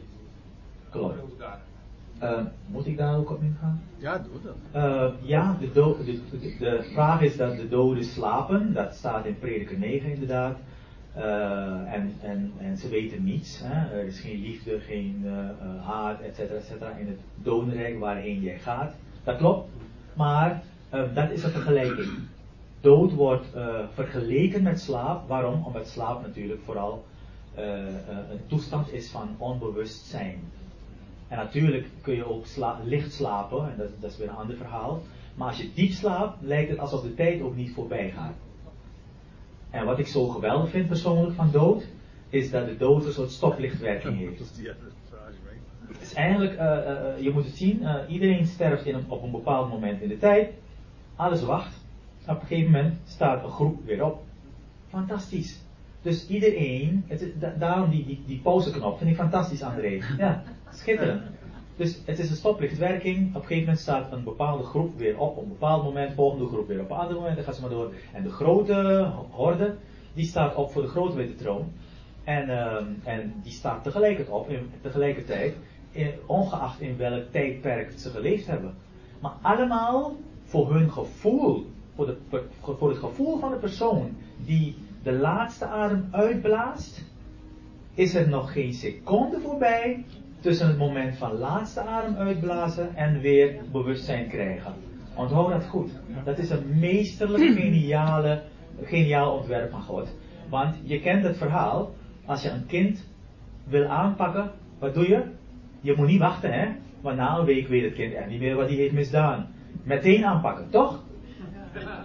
[0.89, 1.33] Klopt.
[2.21, 3.83] Uh, moet ik daar ook op ingaan?
[3.97, 4.83] Ja, doe dat.
[4.83, 8.73] Uh, ja, de, do de, de, de, vraag is dat de doden slapen.
[8.73, 10.57] Dat staat in Prediker 9 inderdaad.
[11.17, 13.59] Uh, en, en, en ze weten niets.
[13.63, 13.99] Hè?
[13.99, 15.25] Er is geen liefde, geen
[15.83, 18.93] haat, et cetera, et cetera, in het dodenrijk waarheen jij gaat.
[19.23, 19.69] Dat klopt.
[20.13, 20.63] Maar
[21.13, 22.09] dat is een vergelijking.
[22.81, 23.47] Dood wordt
[23.93, 25.27] vergeleken met slaap.
[25.27, 25.65] Waarom?
[25.65, 27.05] Omdat slaap natuurlijk vooral
[27.55, 30.39] een toestand is van onbewustzijn.
[31.27, 32.45] En natuurlijk kun je ook
[32.83, 35.01] licht slapen, en dat, dat, is weer een ander verhaal.
[35.35, 38.33] Maar als je diep slaapt, lijkt het alsof de tijd ook niet voorbij gaat.
[39.73, 41.83] En wat ik zo geweldig vind persoonlijk van dood,
[42.29, 44.39] is dat de dood een soort stoplichtwerking heeft.
[45.87, 49.23] Het is eigenlijk, uh, uh, je moet het zien, uh, iedereen sterft in een, op
[49.23, 50.53] een bepaald moment in de tijd.
[51.15, 51.75] Alles wacht.
[52.27, 54.23] Op een gegeven moment staat een groep weer op.
[54.89, 55.59] Fantastisch.
[56.01, 59.99] Dus iedereen, het, da, daarom die, die, die pauzeknop, vind ik fantastisch André.
[60.17, 61.21] Ja, schitterend.
[61.75, 63.27] Dus het is een stoplichtwerking.
[63.27, 65.37] Op een gegeven moment staat een bepaalde groep weer op.
[65.37, 67.35] Op een bepaald moment, volgende groep weer op een ander moment.
[67.35, 67.93] Dan gaat ze maar door.
[68.13, 69.75] En de grote horde,
[70.13, 71.71] die staat op voor de grote witte troon.
[72.23, 75.55] En, uh, en die staat tegelijkertijd op, in, tegelijkertijd,
[75.91, 78.73] in, ongeacht in welk tijdperk ze geleefd hebben.
[79.19, 82.15] Maar allemaal voor hun gevoel, voor,
[82.61, 87.03] voor het gevoel van de persoon die de laatste adem uitblaast,
[87.93, 90.05] is er nog geen seconde voorbij
[90.43, 94.73] tussen het moment van laatste adem uitblazen en weer bewustzijn krijgen.
[95.15, 95.91] Onthoud dat goed.
[96.23, 98.41] Dat is een meesterlijk geniale,
[98.81, 100.15] geniaal ontwerp van God.
[100.49, 101.93] Want je kent het verhaal,
[102.25, 103.07] als je een kind
[103.63, 105.21] wil aanpakken, wat doe je?
[105.81, 106.67] Je moet niet wachten, hè?
[107.01, 109.47] Want na een week weet het kind echt niet meer wat hij heeft misdaan.
[109.83, 111.03] Meteen aanpakken, toch?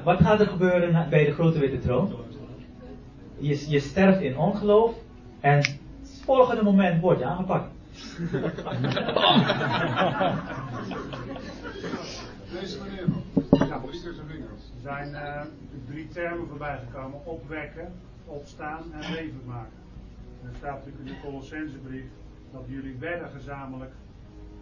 [0.05, 2.13] Wat gaat er gebeuren bij de grote witte troon?
[3.39, 4.95] Je, je sterft in ongeloof
[5.41, 5.79] en het
[6.25, 7.77] volgende moment word je aangepakt.
[12.53, 13.07] Deze meneer.
[13.69, 13.83] Ja.
[13.83, 15.43] Er zijn uh,
[15.87, 17.93] drie termen voorbij gekomen: opwekken,
[18.25, 19.79] opstaan en levend maken.
[20.43, 22.07] En er staat natuurlijk in de Colossensebrief
[22.53, 23.93] dat jullie werden gezamenlijk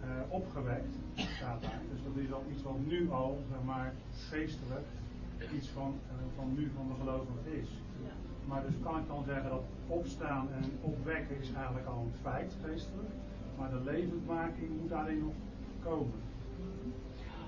[0.03, 1.81] uh, opgewekt, staat daar.
[1.91, 3.93] Dus dat is al iets wat nu al, zeg maar,
[4.29, 4.85] geestelijk,
[5.55, 7.69] iets van, uh, van nu van de gelovigen is.
[8.47, 12.55] Maar dus kan ik dan zeggen dat opstaan en opwekken is eigenlijk al een feit,
[12.65, 13.09] geestelijk.
[13.57, 15.33] Maar de levendmaking moet daarin nog
[15.83, 16.19] komen.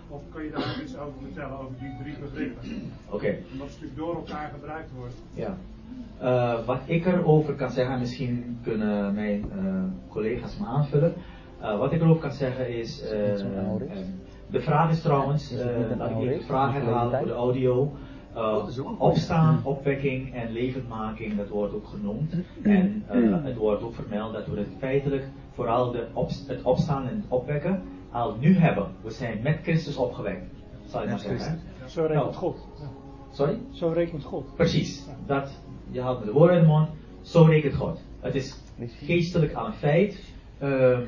[0.07, 2.63] Of kun je daar iets over vertellen, over die drie begrippen?
[3.05, 3.15] Oké.
[3.15, 3.43] Okay.
[3.51, 5.17] Omdat ze natuurlijk door elkaar gebruikt worden.
[5.33, 5.57] Ja.
[6.21, 11.13] Uh, wat ik erover kan zeggen, misschien kunnen mijn uh, collega's me aanvullen.
[11.61, 13.03] Uh, wat ik erover kan zeggen is.
[14.49, 15.49] De vraag is trouwens,
[15.97, 17.91] dat ik de vraag herhaal voor de audio.
[18.97, 22.33] opstaan, opwekking en levendmaking, dat wordt ook genoemd.
[22.61, 23.03] En
[23.43, 27.25] het wordt ook vermeld dat we het feitelijk vooral de op, het opstaan en het
[27.27, 27.81] opwekken
[28.11, 28.87] al nu hebben.
[29.01, 30.45] We zijn met Christus opgewekt.
[30.85, 31.59] Zal ik maar zeggen.
[31.85, 32.67] Zo rekent nou, God.
[33.31, 33.59] Sorry?
[33.71, 34.55] Zo rekent God.
[34.55, 35.05] Precies.
[35.25, 35.51] Dat,
[35.91, 36.89] je haalt me de woorden in de mond.
[37.21, 37.99] Zo rekent God.
[38.19, 38.55] Het is
[39.05, 40.23] geestelijk aan een feit.
[40.63, 40.99] Um, uh,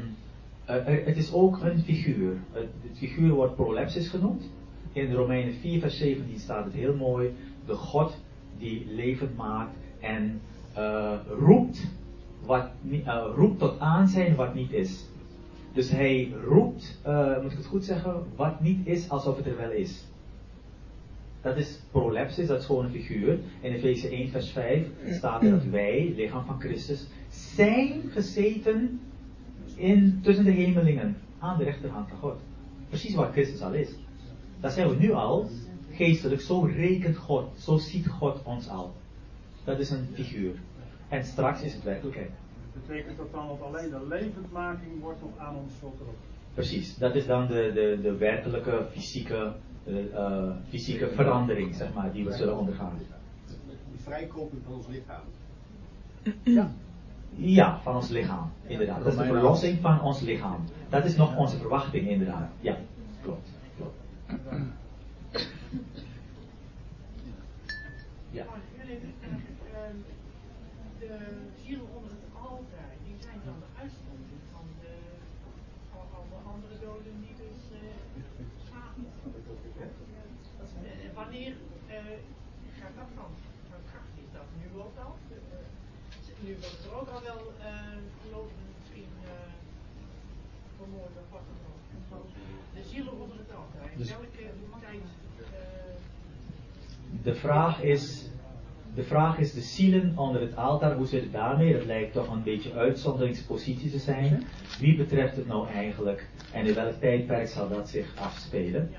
[0.80, 2.38] het is ook een figuur.
[2.52, 4.50] Het, figuur wordt prolepsis genoemd.
[4.94, 7.34] In Romeinen 4 vers 17 staat het heel mooi.
[7.66, 8.18] De God
[8.58, 10.42] die levend maakt en
[10.78, 11.88] uh, roept,
[12.46, 15.06] wat, uh, roept tot aanzijn wat niet is.
[15.74, 17.00] Dus hij roept,
[17.42, 20.04] moet ik het goed zeggen, wat niet is alsof het er wel is.
[21.42, 23.40] Dat is prolepsis, dat is gewoon een figuur.
[23.62, 29.00] In Efeze 1 vers 5 staat er dat wij, lichaam van Christus, zijn gezeten
[29.82, 32.40] in, tussen de hemelingen, aan de rechterhand van God.
[32.90, 33.90] Precies wat Christus al is.
[34.60, 35.50] Dat zijn we nu al,
[35.92, 38.94] geestelijk, zo rekent God, zo ziet God ons al.
[39.64, 40.54] Dat is een figuur.
[41.10, 42.32] En straks is het werkelijkheid.
[42.74, 46.18] Betekent dat dan dat alleen de levendmaking wordt nog aan ons voltrokken?
[46.54, 49.54] Precies, dat is dan de, de, de werkelijke fysieke,
[49.88, 52.98] uh, fysieke verandering, zeg maar, die we zullen ondergaan.
[53.68, 55.24] De vrijkoping van ons lichaam.
[56.44, 56.72] Ja.
[57.36, 59.04] Ja, van ons lichaam, inderdaad.
[59.04, 60.66] Dat is de verlossing van ons lichaam.
[60.90, 62.50] Dat is nog onze verwachting, inderdaad.
[62.60, 62.78] Ja,
[63.22, 63.50] klopt.
[63.78, 63.98] klopt.
[68.30, 68.46] Ja.
[71.00, 71.18] De
[71.64, 74.94] zielen onder het altaar, die zijn dan de uitzondering van de,
[75.94, 77.60] alle andere doden die dus
[78.68, 79.06] slapen.
[80.84, 81.54] Uh, wanneer
[81.88, 81.96] uh,
[82.80, 83.32] gaat dat van,
[83.70, 84.14] van kracht?
[84.24, 85.16] Is dat nu ook al?
[86.46, 87.42] nu wordt er ook al wel
[88.22, 89.10] gelovigen misschien
[90.78, 91.60] vermoord of wat dan
[92.20, 92.28] ook.
[92.76, 93.38] De zielen onder
[93.98, 95.02] in welke tijd?
[97.24, 98.30] de vraag is
[98.96, 101.74] de vraag is de zielen onder het altaar, hoe zit het daarmee?
[101.74, 104.44] Dat lijkt toch een beetje uitzonderingspositie te zijn.
[104.80, 108.90] Wie betreft het nou eigenlijk en in welk tijdperk zal dat zich afspelen?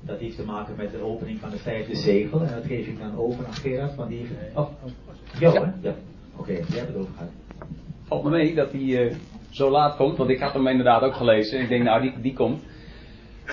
[0.00, 2.98] Dat heeft te maken met de opening van de vijfde zegel en dat geef ik
[2.98, 4.56] dan over aan Gerard, want die heeft...
[4.56, 4.70] Oh,
[5.38, 5.72] jou hè?
[5.80, 5.94] Ja.
[6.36, 7.30] Oké, jij hebt het over gehad.
[8.02, 9.14] Valt me mee dat hij uh,
[9.50, 11.60] zo laat komt, want ik had hem inderdaad ook gelezen.
[11.60, 12.62] Ik denk, nou, die, die komt.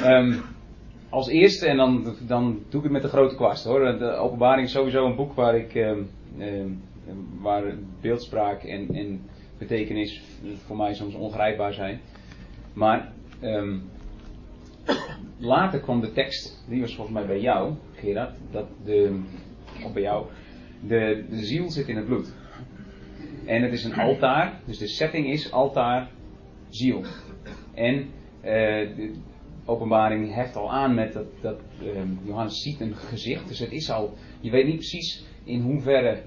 [0.03, 0.41] Um,
[1.13, 3.97] als eerste, en dan, dan doe ik het met de grote kwast hoor.
[3.99, 5.75] De openbaring is sowieso een boek waar ik.
[5.75, 5.97] Uh,
[6.37, 6.63] uh,
[7.41, 7.63] waar
[8.01, 9.21] beeldspraak en, en
[9.57, 10.21] betekenis
[10.65, 12.01] voor mij soms ongrijpbaar zijn.
[12.73, 13.89] Maar um,
[15.37, 19.21] later kwam de tekst, die was volgens mij bij jou, Gerard, dat de,
[19.85, 20.25] of bij jou,
[20.87, 22.33] de, de ziel zit in het bloed.
[23.45, 26.09] En het is een altaar, dus de setting is altaar,
[26.69, 27.03] ziel.
[27.73, 28.09] En
[28.45, 29.09] uh,
[29.65, 31.89] openbaring heft al aan met dat, dat uh,
[32.23, 33.47] Johannes ziet een gezicht.
[33.47, 36.21] Dus het is al, je weet niet precies in hoeverre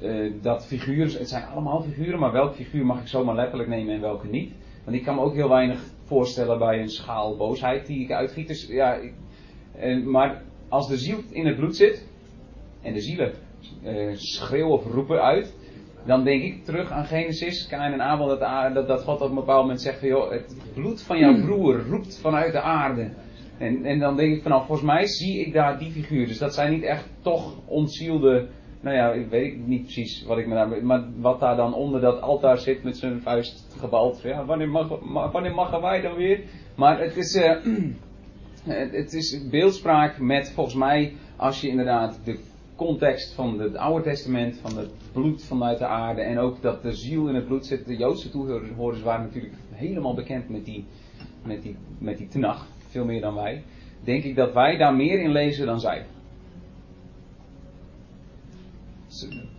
[0.00, 3.94] uh, dat figuren, het zijn allemaal figuren, maar welk figuur mag ik zomaar letterlijk nemen
[3.94, 4.52] en welke niet.
[4.84, 8.48] Want ik kan me ook heel weinig voorstellen bij een schaal boosheid die ik uitgiet.
[8.48, 9.14] Dus, ja, ik,
[10.04, 12.06] maar als de ziel in het bloed zit
[12.82, 13.32] en de zielen
[14.14, 15.54] schreeuwen of roepen uit,
[16.06, 18.40] dan denk ik terug aan Genesis, Kain en Abel, dat,
[18.74, 21.86] dat, dat God op een bepaald moment zegt van, joh, het bloed van jouw broer
[21.88, 23.10] roept vanuit de aarde.
[23.58, 26.26] En, en dan denk ik vanaf, volgens mij zie ik daar die figuur.
[26.26, 28.48] Dus dat zijn niet echt toch ontzielde,
[28.80, 32.00] nou ja, ik weet niet precies wat ik me daar, maar wat daar dan onder
[32.00, 34.22] dat altaar zit met zijn vuist gebald.
[34.22, 34.88] Ja, wanneer, mag,
[35.32, 36.40] wanneer mogen wij dan weer?
[36.76, 37.52] Maar het is, uh,
[38.92, 42.38] het is beeldspraak met volgens mij, als je inderdaad de
[42.76, 46.92] context van het Oude Testament, van het bloed vanuit de aarde en ook dat de
[46.92, 47.86] ziel in het bloed zit.
[47.86, 50.84] De Joodse toehoorders waren natuurlijk helemaal bekend met die,
[51.44, 53.62] met die, met die tenag, veel meer dan wij.
[54.04, 56.06] Denk ik dat wij daar meer in lezen dan zij.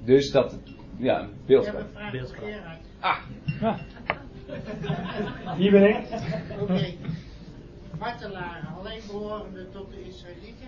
[0.03, 0.59] Dus dat,
[0.97, 2.11] ja, beeldspraak.
[2.11, 2.79] Beeldspraak.
[2.99, 3.17] Ah.
[5.57, 6.05] Hier ben ik.
[6.51, 6.73] Oké.
[6.73, 6.97] Okay.
[7.99, 10.67] Martelaren, alleen behorende tot de Israëlieten.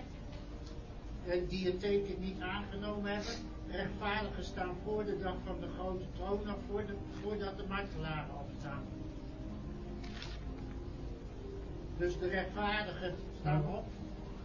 [1.26, 3.34] Die het teken niet aangenomen hebben.
[3.70, 8.34] Rechtvaardigen staan voor de dag van de grote troon, nog voor de, voordat de martelaren
[8.34, 8.82] opstaan.
[11.96, 13.84] Dus de rechtvaardigen staan op.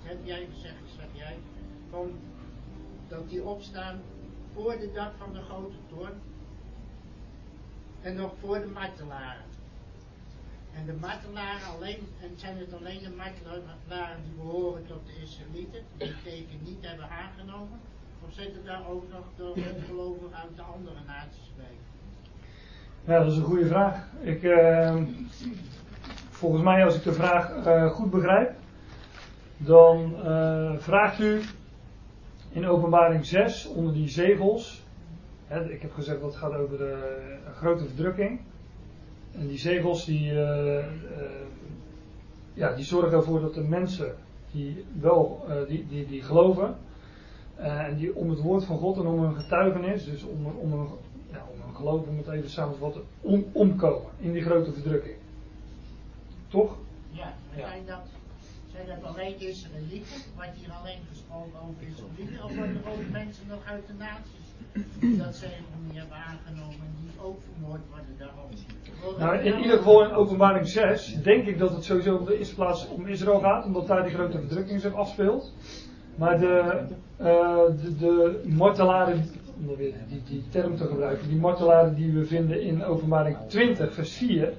[0.01, 1.37] Heb jij gezegd, zeg jij.
[1.89, 2.11] Van,
[3.07, 4.01] dat die opstaan
[4.53, 6.21] voor de dag van de grote toorn.
[8.01, 9.50] En nog voor de martelaren.
[10.77, 15.81] En de martelaren alleen, en zijn het alleen de martelaren die behoren tot de Israëlieten,
[15.97, 17.79] die het teken niet hebben aangenomen?
[18.27, 21.75] Of zitten daar ook nog de ongelovigen uit de andere naties bij?
[23.05, 24.07] Ja, dat is een goede vraag.
[24.21, 24.95] Ik, uh,
[26.29, 28.51] volgens mij, als ik de vraag uh, goed begrijp,
[29.57, 31.41] dan uh, vraagt u
[32.49, 34.83] in openbaring 6 onder die zegels.
[35.47, 37.19] Hè, ik heb gezegd dat het gaat over de
[37.55, 38.39] grote verdrukking.
[39.39, 40.85] En die zegels die, uh,
[42.53, 44.15] ja, die zorgen ervoor dat de mensen
[44.51, 46.75] die wel die, die, die geloven.
[47.55, 50.87] en die om het woord van God en om hun getuigenis, dus om, om, een,
[51.31, 54.71] ja, om een geloof, om het even samen te vatten, om, omkomen in die grote
[54.71, 55.15] verdrukking.
[56.47, 56.77] Toch?
[57.09, 58.05] Ja, zijn dat,
[58.71, 60.21] zijn dat alleen Israëlieten?
[60.35, 62.43] Wordt hier alleen gesproken over Israëlieten?
[62.43, 64.40] Of worden er ook mensen nog uit de naties die
[65.17, 68.49] dat zegel niet hebben aangenomen en die ook vermoord worden daarom?
[69.19, 72.55] Nou, in ieder geval in openbaring 6 denk ik dat het sowieso op de eerste
[72.55, 75.53] plaats om Israël gaat, omdat daar die grote verdrukking zich afspeelt.
[76.15, 76.85] Maar de,
[77.21, 78.41] uh, de, de
[79.61, 83.93] om weer die, die term te gebruiken, die martelaren die we vinden in openbaring 20
[83.93, 84.53] vers 4,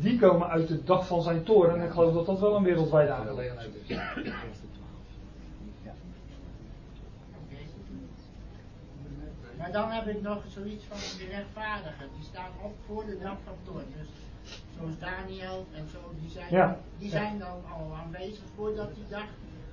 [0.00, 1.78] die komen uit de dag van zijn toren.
[1.78, 3.96] En ik geloof dat dat wel een wereldwijde aangelegenheid is.
[9.64, 12.06] Maar dan heb ik nog zoiets van de rechtvaardigen.
[12.16, 13.84] Die staan op voor de dag van toorn.
[13.98, 14.08] Dus
[14.76, 16.78] zoals Daniel en zo, die zijn, ja.
[16.98, 19.26] die zijn dan al aanwezig voordat die dag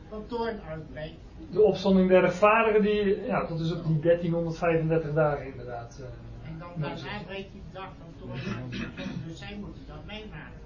[0.10, 1.20] van toorn uitbreekt.
[1.52, 5.98] De opstanding der rechtvaardigen, die, ja, dat is op die 1335 dagen inderdaad.
[6.00, 6.06] Uh,
[6.52, 8.88] en dan daarna breekt die dag van toorn uit.
[9.28, 10.60] Dus zij moeten dat meemaken.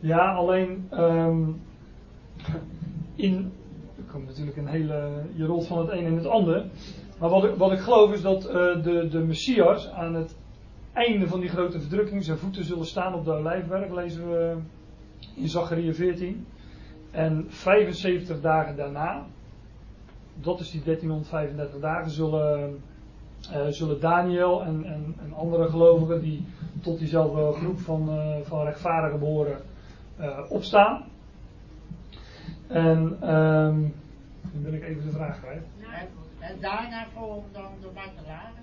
[0.00, 1.62] Ja, alleen um,
[3.14, 3.52] in.
[3.96, 5.22] Er komt natuurlijk een hele.
[5.34, 6.66] Je rolt van het een in het ander.
[7.18, 10.36] Maar wat ik, wat ik geloof is dat uh, de, de Messias aan het
[10.92, 14.56] einde van die grote verdrukking zijn voeten zullen staan op de olijfberg, lezen we
[15.34, 16.46] in Zachariah 14.
[17.10, 19.26] En 75 dagen daarna,
[20.34, 22.82] dat is die 1335 dagen, zullen,
[23.52, 26.44] uh, zullen Daniel en, en, andere gelovigen die
[26.82, 29.60] tot diezelfde groep van, uh, van rechtvaardigen behoren,
[30.48, 31.04] opstaan.
[32.66, 33.94] En um,
[34.52, 35.62] nu ben ik even de vraag kwijt.
[36.48, 38.62] En, daarna volgen dan de martelaren?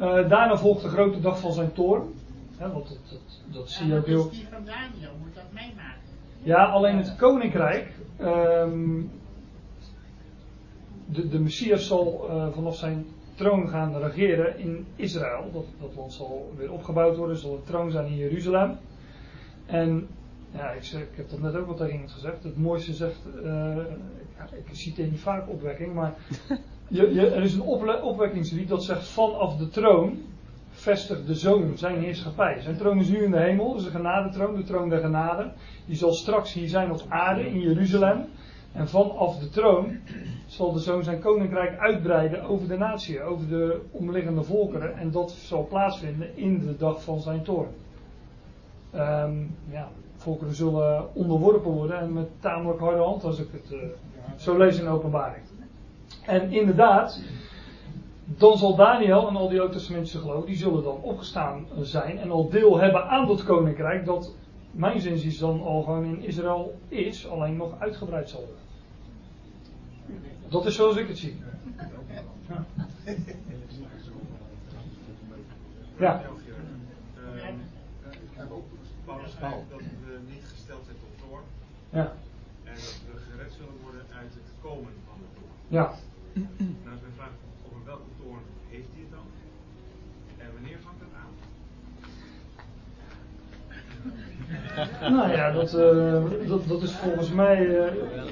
[0.00, 2.14] Uh, daarna volgt de grote dag van zijn toorn.
[2.56, 4.30] Hè, want dat, dat, dat zie je ook heel.
[4.30, 6.00] die van Daniel moet dat meemaken.
[6.42, 7.92] Ja, alleen het koninkrijk.
[8.20, 9.10] Um,
[11.06, 15.50] de, de Messias zal uh, vanaf zijn troon gaan regeren in Israël.
[15.52, 18.78] Dat, dat land zal weer opgebouwd worden, zal een troon zijn in Jeruzalem.
[19.66, 20.08] En
[20.52, 22.42] ja, ik, zeg, ik heb dat net ook al tegen iemand gezegd.
[22.42, 23.76] Het mooiste zegt, uh,
[24.52, 26.14] ik, citeer niet vaak opwekking, maar
[26.88, 27.62] je, er is een
[28.02, 30.18] opwekkingslied dat zegt vanaf de troon
[30.72, 32.60] vestigt de zoon zijn heerschappij.
[32.60, 35.52] Zijn troon is nu in de hemel, is de genadetroon, de troon der genade.
[35.86, 38.24] Die zal straks hier zijn op aarde in Jeruzalem.
[38.72, 39.98] En vanaf de troon
[40.46, 44.96] zal de zoon zijn koninkrijk uitbreiden over de natie, over de omliggende volkeren.
[44.96, 47.70] En dat zal plaatsvinden in de dag van zijn toorn.
[48.94, 53.80] Um, ja, volkeren zullen onderworpen worden en met tamelijk harde hand, als ik het uh,
[54.36, 55.44] zo lees in openbaring.
[56.26, 57.22] En inderdaad,
[58.24, 62.48] dan zal Daniel en al die Oud-testamentische geloven, die zullen dan opgestaan zijn en al
[62.48, 64.34] deel hebben aan dat koninkrijk, dat
[64.70, 68.62] mijn zin dan al gewoon in Israël is, alleen nog uitgebreid zal worden.
[70.48, 71.40] Dat is zoals ik het zie.
[75.98, 76.22] Ja.
[79.12, 79.18] Ja.
[79.18, 81.44] Paulus schrijft dat we niet gesteld zijn tot toorn.
[81.90, 82.12] Ja.
[82.64, 85.56] En dat we gered zullen worden uit het komen van de toorn.
[85.68, 85.86] Ja.
[86.84, 87.34] Nou is mijn vraag,
[87.66, 89.26] over welke toorn heeft hij het dan?
[90.38, 91.32] En wanneer vangt het aan?
[95.16, 97.66] nou ja, dat, uh, dat, dat is volgens mij.
[97.66, 98.26] Uh,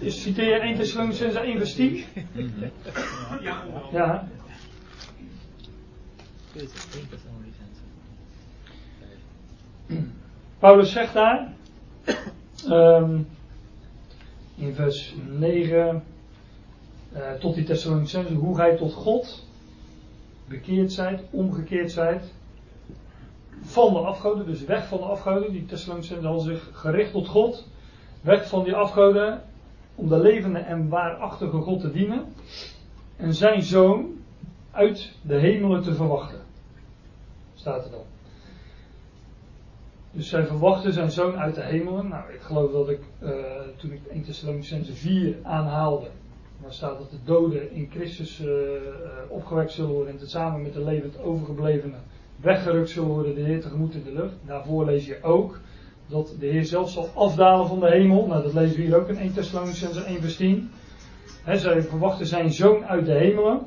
[0.00, 2.04] is, citeer je 1 Thessalonicense 1 vers 10?
[3.40, 3.64] Ja.
[3.92, 4.28] Ja.
[10.58, 11.52] Paulus zegt daar,
[12.68, 13.28] um,
[14.54, 16.02] in vers 9,
[17.12, 19.46] uh, tot die Thessalonicense, hoe gij tot God
[20.48, 22.32] bekeerd zijt, omgekeerd zijt.
[23.64, 25.52] van de afgoden, dus weg van de afgoden.
[25.52, 27.68] Die Thessalonicenzen hadden zich gericht tot God.
[28.20, 29.42] Weg van die afgoden
[29.94, 32.34] om de levende en waarachtige God te dienen.
[33.16, 34.06] En zijn zoon
[34.70, 36.40] uit de hemelen te verwachten.
[37.54, 38.11] Staat er dan.
[40.14, 42.08] Dus zij verwachten zijn zoon uit de hemelen.
[42.08, 43.30] Nou, ik geloof dat ik, uh,
[43.76, 46.06] toen ik 1 Thessalonicense 4 aanhaalde,
[46.60, 48.50] waar staat dat de doden in Christus uh,
[49.28, 52.00] opgewekt zullen worden en tezamen met de levend overgeblevenen
[52.36, 54.34] weggerukt zullen worden de Heer tegemoet in de lucht.
[54.46, 55.58] Daarvoor lees je ook
[56.06, 58.26] dat de Heer zelf zal afdalen van de hemel.
[58.26, 60.70] Nou, dat lezen we hier ook in 1 Thessalonicense 1 vers 10.
[61.42, 63.60] He, zij verwachten zijn zoon uit de hemelen,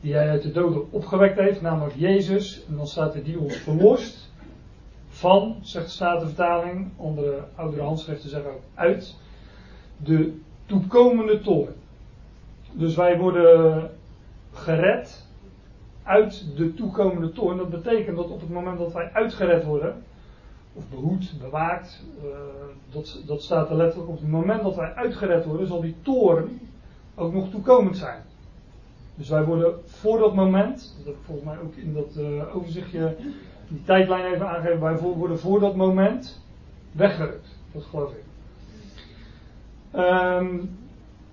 [0.00, 2.64] die hij uit de doden opgewekt heeft, namelijk Jezus.
[2.68, 4.23] En dan staat er die ons verlost
[5.14, 9.16] van, zegt de Statenvertaling, andere oudere handschriften zeggen ook uit,
[9.96, 11.74] de toekomende toren.
[12.72, 13.90] Dus wij worden
[14.52, 15.26] gered
[16.02, 17.56] uit de toekomende toorn.
[17.56, 20.02] Dat betekent dat op het moment dat wij uitgered worden,
[20.72, 22.30] of behoed, bewaakt, uh,
[22.90, 26.60] dat, dat staat er letterlijk op het moment dat wij uitgered worden, zal die toren
[27.14, 28.22] ook nog toekomend zijn.
[29.14, 32.56] Dus wij worden voor dat moment, dat heb ik volgens mij ook in dat uh,
[32.56, 33.16] overzichtje,
[33.68, 36.40] die tijdlijn even aangegeven, wij worden voor dat moment
[36.92, 37.48] weggerukt.
[37.72, 38.22] Dat geloof ik.
[39.96, 40.78] Um,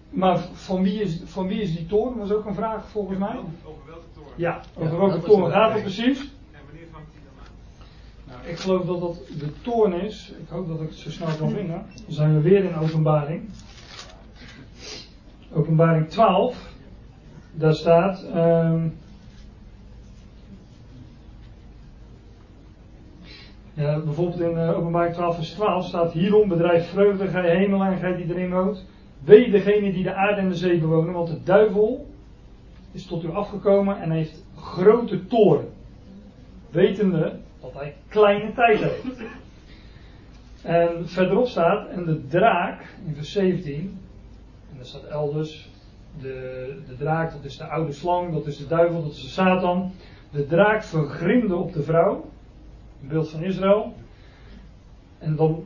[0.09, 2.17] maar van wie, is, van wie is die toren?
[2.17, 3.35] Dat was ook een vraag volgens mij.
[3.63, 4.31] Over welke toren?
[4.35, 6.19] Ja, over welke toren gaat het precies?
[6.19, 8.41] En wanneer vangt die dan aan?
[8.41, 10.33] Nou, ik geloof dat dat de toorn is.
[10.41, 11.85] Ik hoop dat ik het zo snel kan vinden.
[12.05, 13.49] Dan zijn we weer in openbaring.
[15.53, 16.69] Openbaring 12.
[17.53, 18.25] Daar staat.
[18.35, 18.97] Um,
[23.73, 26.11] ja, bijvoorbeeld in uh, openbaring 12 vers 12 staat.
[26.11, 28.85] Hierom bedrijf vreugde gij hemel en gij die erin woont.
[29.23, 32.07] Wee degene die de aarde en de zee bewonen, want de duivel
[32.91, 35.69] is tot u afgekomen en heeft grote toren.
[36.69, 39.05] Wetende dat hij kleine tijd heeft.
[40.61, 43.99] En verderop staat, en de draak, in vers 17,
[44.71, 45.69] en daar staat elders,
[46.21, 49.27] de, de draak, dat is de oude slang, dat is de duivel, dat is de
[49.27, 49.91] Satan.
[50.31, 52.25] De draak vergrimde op de vrouw,
[53.01, 53.93] een beeld van Israël.
[55.17, 55.65] En dan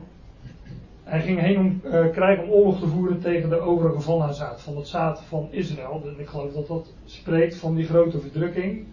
[1.06, 4.34] hij ging heen om uh, krijgen om oorlog te voeren tegen de overige van haar
[4.34, 6.02] zaad, van het zaad van Israël.
[6.04, 8.86] En ik geloof dat dat spreekt van die grote verdrukking.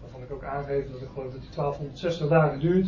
[0.00, 2.86] Waarvan ik ook aangeef dat ik geloof dat die 1260 dagen duurt.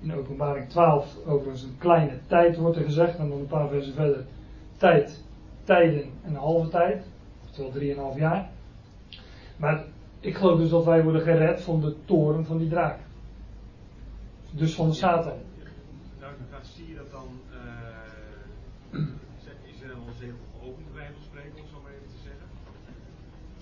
[0.00, 3.18] In openbaring 12 overigens een kleine tijd wordt er gezegd.
[3.18, 4.24] En dan een paar versen verder
[4.76, 5.22] tijd,
[5.64, 7.04] tijden en een halve tijd.
[7.44, 8.48] Oftewel 3,5 jaar.
[9.56, 9.84] Maar
[10.20, 12.98] ik geloof dus dat wij worden gered van de toren van die draak.
[14.56, 15.38] Dus van de Satan.
[16.20, 16.32] Nou,
[16.62, 17.28] zie je dat dan
[19.72, 22.22] is er dan al zegel geopend, bij wijze van spreken, om zo maar even te
[22.28, 22.46] zeggen?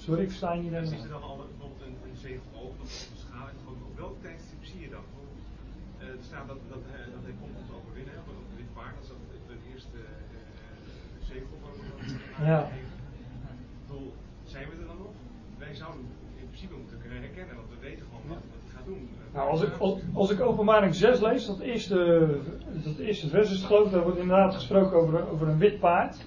[0.05, 0.99] Sorry, ik sta niet helemaal.
[0.99, 3.49] Is er dan al bijvoorbeeld een, een zegel geopend of een schaal?
[3.91, 5.07] Op welk tijdstip zie je dat?
[6.01, 8.95] Uh, er staat dat, dat, hij, dat hij komt om te overwinnen op wit paard.
[8.95, 10.01] Dat is het, het eerste
[11.31, 11.73] zegel van
[12.51, 12.61] Ja.
[13.87, 14.09] Bedoel,
[14.53, 15.15] zijn we er dan nog?
[15.65, 16.07] Wij zouden
[16.43, 19.03] in principe moeten kunnen herkennen, want we weten gewoon wat, wat hij gaat doen.
[19.35, 19.73] Nou, als ik,
[20.13, 22.27] als, ik openbaring 6 lees, dat eerste,
[22.85, 26.25] dat eerste vers is geloof, daar wordt inderdaad gesproken over, over een wit paard.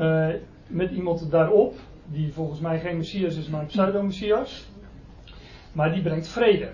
[0.00, 0.28] Uh,
[0.66, 1.74] met iemand daarop,
[2.06, 4.68] die volgens mij geen Messias is, maar een pseudo-Messias.
[5.72, 6.70] Maar die brengt vrede.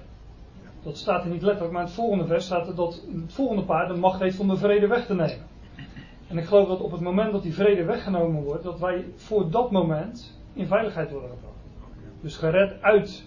[0.83, 3.62] Dat staat er niet letterlijk, maar in het volgende vers staat er dat het volgende
[3.62, 5.47] paard de macht heeft om de vrede weg te nemen.
[6.29, 9.51] En ik geloof dat op het moment dat die vrede weggenomen wordt, dat wij voor
[9.51, 11.55] dat moment in veiligheid worden gebracht.
[12.21, 13.25] Dus gered uit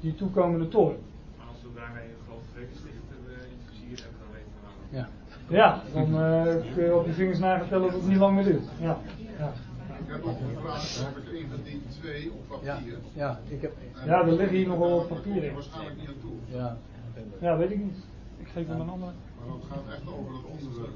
[0.00, 1.09] die toekomende toren.
[4.90, 5.08] Ja,
[5.48, 6.42] ja dan uh,
[6.74, 8.68] kun je op je vingers nagetellen dat het niet lang meer duurt.
[8.80, 8.98] Ja.
[9.38, 9.52] ja.
[9.98, 12.66] Ik heb ook gevraagd of ik een van die twee op papier.
[12.66, 12.78] Ja,
[13.12, 13.72] ja, ik heb...
[14.06, 15.54] ja er liggen hier nog wel papier in.
[15.54, 16.58] waarschijnlijk niet aan toe.
[16.58, 16.76] Ja,
[17.40, 17.96] ja weet ik niet.
[18.38, 19.12] Ik geef hem een andere.
[19.38, 20.94] Maar dat gaat echt over het onderwerp.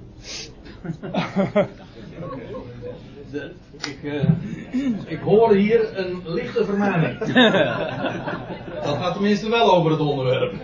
[3.30, 7.18] De, ik, uh, ik hoor hier een lichte vermaning.
[8.84, 10.55] dat gaat tenminste wel over het onderwerp.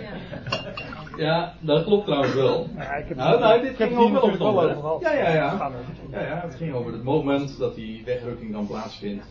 [1.21, 2.69] Ja, dat klopt trouwens wel.
[2.77, 5.01] Ja, ik heb nou, nou, dit ging ook wel.
[5.01, 5.73] Ja, ja, ja.
[6.11, 6.41] ja, ja.
[6.41, 9.25] Het ging over het moment dat die wegrukking dan plaatsvindt.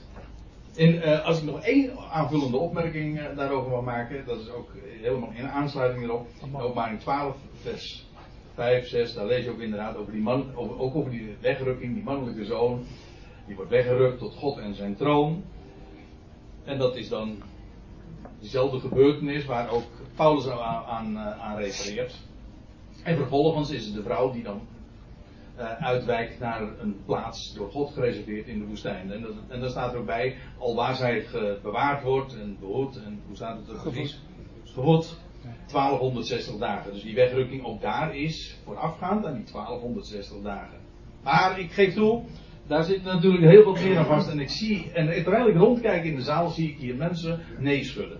[0.75, 4.71] En uh, als ik nog één aanvullende opmerking uh, daarover mag maken, dat is ook
[5.01, 6.27] helemaal in aansluiting erop.
[6.53, 8.07] Openbaring 12, vers
[8.53, 11.93] 5, 6, daar lees je ook inderdaad over die man, over, ook over die wegrukking,
[11.93, 12.83] die mannelijke zoon.
[13.45, 15.43] Die wordt weggerukt tot God en zijn troon.
[16.63, 17.41] En dat is dan
[18.39, 22.15] dezelfde gebeurtenis waar ook Paulus aan, aan, aan refereert.
[23.03, 24.61] En vervolgens is het de vrouw die dan
[25.57, 29.11] uh, uitwijkt naar een plaats door God gereserveerd in de woestijn.
[29.11, 31.25] En, dat, en dan staat er ook bij, al waar zij
[31.61, 34.21] bewaard wordt en behoed, en hoe staat het er precies?
[34.63, 35.17] Gevoed.
[35.71, 36.93] 1260 dagen.
[36.93, 40.77] Dus die wegrukking ook daar is voorafgaand aan die 1260 dagen.
[41.23, 42.23] Maar ik geef toe,
[42.67, 44.29] daar zit natuurlijk heel wat meer aan vast.
[44.29, 47.83] En ik zie, en terwijl ik rondkijk in de zaal, zie ik hier mensen nee
[47.83, 48.19] schudden.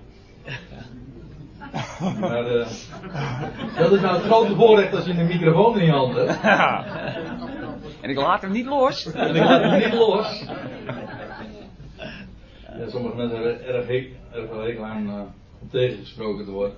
[2.19, 2.67] Maar uh,
[3.77, 6.39] dat is nou het grote voorrecht als je een microfoon in je hand hebt.
[8.01, 9.11] En ik laat hem niet los.
[9.13, 10.45] En ik laat hem niet los.
[12.77, 15.21] Ja, sommige mensen hebben erg, veel hekel aan uh,
[15.61, 16.77] om tegengesproken te worden.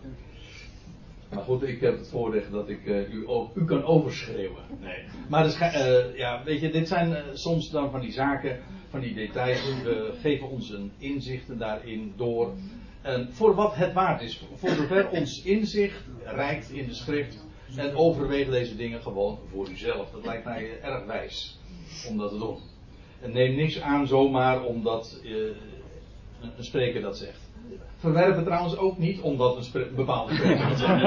[1.34, 4.64] Maar goed, ik heb het voorrecht dat ik uh, u, u kan overschreeuwen.
[4.80, 5.04] Nee.
[5.30, 9.00] Maar dus, uh, ja, weet je, dit zijn uh, soms dan van die zaken, van
[9.00, 9.84] die details.
[9.84, 12.54] We geven ons een inzichten daarin door.
[13.02, 14.42] En voor wat het waard is.
[14.56, 17.46] Voor zover ons inzicht reikt in de schrift.
[17.76, 20.12] En overweeg deze dingen gewoon voor uzelf.
[20.12, 21.60] Dat lijkt mij erg wijs
[22.10, 22.58] om dat te doen.
[23.22, 25.22] En neem niks aan zomaar omdat
[26.58, 27.52] een spreker dat zegt
[28.02, 31.02] verwerpen trouwens ook niet omdat een bepaalde spreker dat zegt.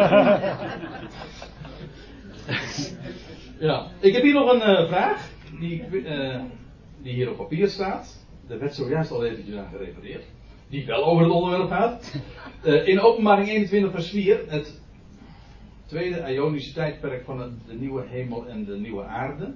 [3.68, 5.30] ja, ik heb hier nog een uh, vraag
[5.61, 6.40] die, uh,
[7.03, 8.26] die hier op papier staat.
[8.49, 10.24] Er werd zojuist al eventjes aan gerefereerd.
[10.68, 12.14] Die wel over het onderwerp gaat.
[12.64, 14.80] Uh, in openbaring 21 vers 4, het
[15.86, 19.54] tweede Ionische tijdperk van het, de nieuwe hemel en de nieuwe aarde.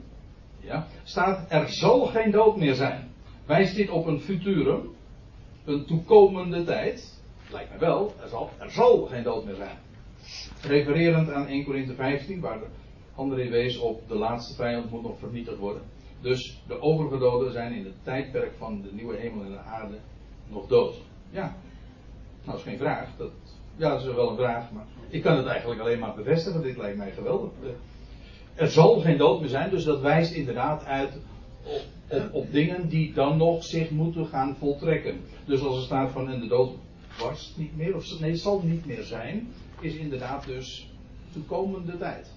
[0.61, 3.11] Ja, staat er zal geen dood meer zijn.
[3.46, 4.90] Wijst dit op een futurum,
[5.64, 7.22] een toekomende tijd.
[7.50, 9.76] Lijkt mij wel, er zal, er zal geen dood meer zijn.
[10.62, 12.59] Refererend aan 1 Korinthe 15, waar
[13.14, 15.82] André wees op de laatste vijand moet nog vernietigd worden.
[16.20, 19.98] Dus de overige doden zijn in het tijdperk van de nieuwe hemel en de aarde
[20.51, 20.94] nog dood.
[21.30, 21.53] Ja, nou
[22.44, 23.09] dat is geen vraag.
[23.16, 23.30] Dat,
[23.76, 26.62] ja, dat is wel een vraag, maar ik kan het eigenlijk alleen maar bevestigen.
[26.62, 27.51] Dit lijkt mij geweldig.
[28.55, 31.18] Er zal geen dood meer zijn, dus dat wijst inderdaad uit
[31.64, 35.20] op, op, op dingen die dan nog zich moeten gaan voltrekken.
[35.44, 36.72] Dus als er staat van en de dood
[37.18, 39.49] was niet meer, of nee, zal niet meer zijn,
[39.80, 40.90] is inderdaad dus
[41.32, 42.32] toekomende tijd.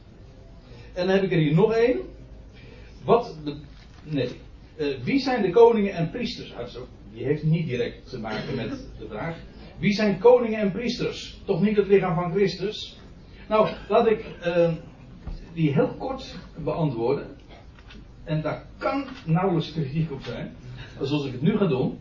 [0.93, 1.99] En dan heb ik er hier nog één.
[3.03, 3.55] Wat, de,
[4.03, 4.30] nee.
[4.78, 6.53] Uh, wie zijn de koningen en priesters?
[7.14, 9.38] Die heeft niet direct te maken met de vraag.
[9.80, 11.41] Wie zijn koningen en priesters?
[11.45, 12.99] Toch niet het lichaam van Christus?
[13.47, 14.74] Nou, laat ik uh,
[15.53, 17.28] die heel kort beantwoorden.
[18.24, 20.55] En daar kan nauwelijks kritiek op zijn.
[21.01, 21.99] Zoals ik het nu ga doen.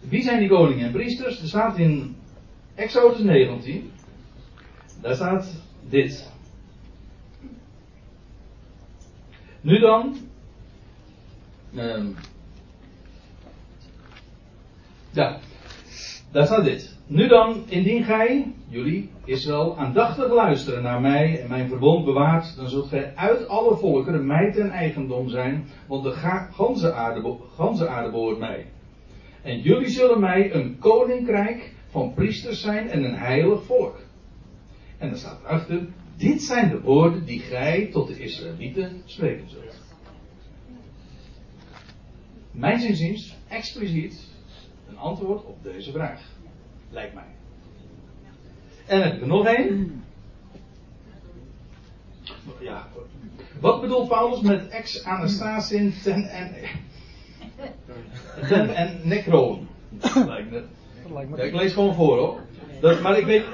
[0.00, 1.40] Wie zijn die koningen en priesters?
[1.40, 2.16] Er staat in
[2.74, 3.90] Exodus 19.
[5.00, 6.30] Daar staat dit.
[9.60, 10.16] Nu dan.
[11.74, 12.16] Um,
[15.12, 15.38] ja,
[16.30, 16.96] daar staat dit.
[17.06, 22.68] Nu dan, indien gij, jullie, Israël, aandachtig luisteren naar mij en mijn verbond bewaart, dan
[22.68, 26.12] zult gij uit alle volkeren mij ten eigendom zijn, want de
[26.52, 28.66] ganse aarde, ganse aarde behoort mij.
[29.42, 34.00] En jullie zullen mij een koninkrijk van priesters zijn en een heilig volk.
[34.98, 35.86] En dan staat erachter,
[36.16, 39.80] dit zijn de woorden die gij tot de Israëlieten spreken zult.
[42.50, 44.31] Mijn zinziens expliciet
[44.92, 46.20] een antwoord op deze vraag.
[46.90, 47.24] Lijkt mij.
[48.86, 50.04] En heb ik er nog één.
[52.60, 52.88] Ja.
[53.60, 56.54] Wat bedoelt Paulus met ex anastasin ten en
[58.48, 59.68] ten en necroon.
[60.14, 60.36] Ja,
[61.36, 62.40] ik lees gewoon voor hoor.
[62.80, 63.44] Dat, maar ik weet,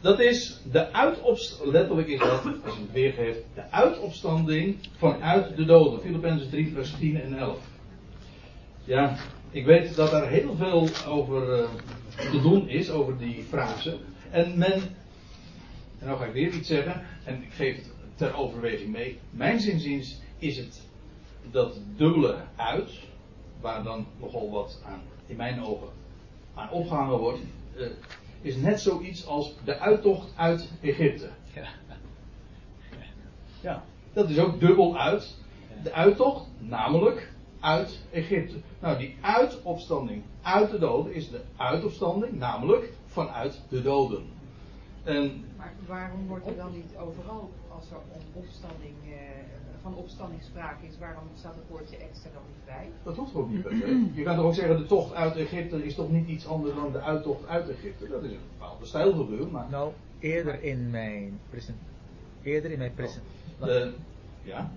[0.00, 5.64] dat is de uitopstanding, letterlijk is dat, als je het weergeeft, de uitopstanding vanuit de
[5.64, 6.00] doden.
[6.00, 7.58] Filippenzen 3 vers 10 en 11.
[8.84, 9.16] Ja,
[9.50, 11.68] ik weet dat daar heel veel over uh,
[12.30, 13.96] te doen is, over die frase.
[14.30, 14.72] En men,
[15.98, 19.18] en nou ga ik weer iets zeggen, en ik geef het ter overweging mee.
[19.30, 20.82] Mijn zinziens is het
[21.50, 22.90] dat dubbele uit,
[23.60, 25.88] waar dan nogal wat aan, in mijn ogen,
[26.54, 27.40] aan opgehangen wordt,
[27.76, 27.86] uh,
[28.42, 31.28] is net zoiets als de uittocht uit Egypte.
[31.54, 31.68] Ja.
[33.60, 35.36] ja, dat is ook dubbel uit.
[35.82, 38.56] De uittocht, namelijk uit Egypte.
[38.80, 44.24] Nou, die uitopstanding uit de doden is de uitopstanding, namelijk vanuit de doden.
[45.04, 49.18] En, maar waarom wordt er dan niet overal, als er om opstanding, eh,
[49.82, 52.88] van opstanding sprake is, waarom staat het woordje extra dan niet bij?
[53.02, 54.04] Dat hoeft ook niet per se.
[54.14, 56.92] Je kan toch ook zeggen, de tocht uit Egypte is toch niet iets anders dan
[56.92, 58.08] de uittocht uit Egypte.
[58.08, 59.66] Dat is een bepaalde stijlfiguur, maar...
[59.70, 61.78] Nou, eerder in mijn present...
[62.42, 63.24] Eerder in mijn present...
[63.58, 63.92] Oh, de,
[64.42, 64.70] ja?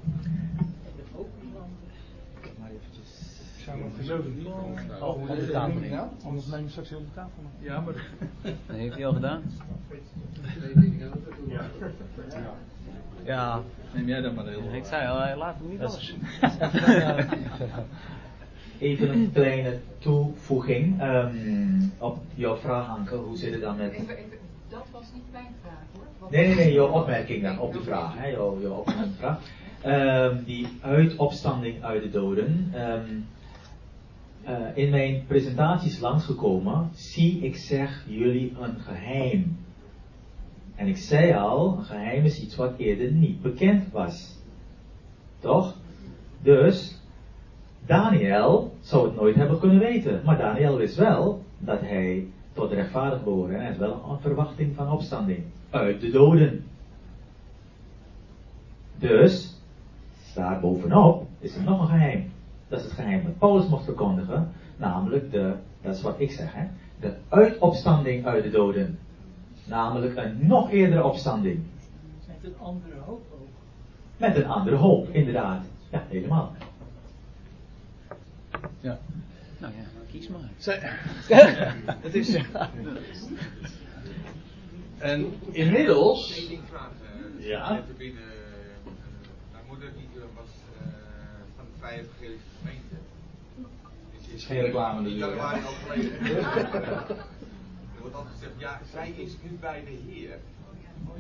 [5.02, 6.10] Oh, op de tafel nemen.
[6.26, 7.70] Anders neem je straks heel de tafel mee.
[7.70, 7.94] Ja, maar...
[8.42, 9.44] Dat heeft hij al gedaan.
[13.24, 13.62] Ja.
[13.94, 16.16] Neem jij dan maar heel Ik zei al, hij laat hem niet los.
[18.80, 23.16] Even een kleine toevoeging um, op jouw vraag, Anke.
[23.16, 23.92] Hoe zit het dan met...
[23.92, 24.38] Even, even,
[24.70, 25.84] dat is niet mijn vraag
[26.20, 26.32] hoor.
[26.32, 28.18] Nee, nee, nee, jouw opmerking dan op de vraag.
[28.18, 29.40] Hè, jouw, jouw opmerking op de vraag.
[29.82, 32.72] Ehm, die uitopstanding uit de doden.
[32.74, 33.06] Ehm,
[34.44, 39.58] eh, in mijn presentaties langsgekomen, zie ik zeg jullie een geheim.
[40.76, 44.40] En ik zei al, een geheim is iets wat eerder niet bekend was.
[45.40, 45.76] Toch?
[46.42, 47.00] Dus,
[47.86, 50.22] Daniel zou het nooit hebben kunnen weten.
[50.26, 53.54] Maar Daniel wist wel dat hij tot rechtvaardig behoorde.
[53.54, 56.64] En heeft wel een verwachting van opstanding uit de doden.
[58.98, 59.58] Dus,
[60.36, 62.32] daar bovenop is er nog een geheim.
[62.72, 64.52] Dat is het geheim dat Paulus mocht verkondigen.
[64.78, 66.68] Namelijk de, dat is wat ik zeg, hè,
[67.00, 69.00] de uitopstanding uit de doden.
[69.66, 71.64] Namelijk een nog eerdere opstanding.
[72.28, 73.48] Met een andere hoop ook.
[74.18, 75.66] Met een andere hoop, inderdaad.
[75.90, 76.56] Ja, helemaal.
[78.80, 79.00] Ja.
[79.58, 80.40] Nou ja, kies maar.
[80.58, 80.80] Zij,
[82.06, 82.38] het is.
[84.98, 86.50] En inmiddels.
[86.50, 87.82] Eh, Ja.
[87.98, 88.92] Binnen, eh,
[89.52, 90.46] mijn moeder die eh, was
[90.80, 90.86] eh,
[91.56, 92.96] van de Vrije Evangelische Gemeente.
[94.14, 96.14] Dus is geen reclame natuurlijk, januari overleden.
[97.96, 100.36] Er wordt altijd gezegd, ja, zij is nu bij de Heer.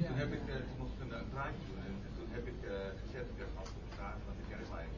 [0.08, 2.46] Toen heb ik, eh, toen mocht ik een, een praatje doen en, en toen heb
[2.54, 2.72] ik eh,
[3.04, 4.98] gezegd, ik heb altijd gevraagd van de kerkleiding.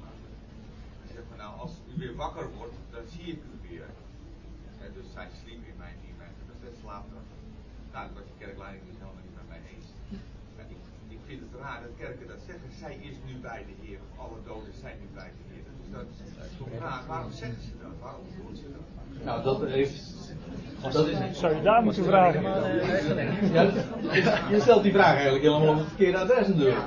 [1.03, 3.87] Hij zegt van nou, als u weer wakker wordt, dan zie ik u weer.
[4.97, 7.31] Dus zij sliep in mijn, in mijn dat is slaapdracht.
[7.93, 9.87] Nou, dat was de kerkleiding dus helemaal niet met mij eens.
[10.55, 10.81] Maar ik,
[11.15, 12.69] ik vind het raar dat kerken dat zeggen.
[12.83, 13.99] Zij is nu bij de Heer.
[14.09, 15.63] Of alle doden zijn nu bij de Heer.
[15.79, 16.07] Dus dat
[16.51, 17.03] is toch raar.
[17.07, 17.93] Waarom zeggen ze dat?
[18.01, 18.85] Waarom doen ze dat?
[19.25, 19.95] Nou, dat heeft.
[20.91, 22.41] Dat is, Zou je daar moeten vragen?
[23.53, 23.71] Ja,
[24.49, 26.85] je stelt die vraag eigenlijk helemaal op het verkeerde adres natuurlijk.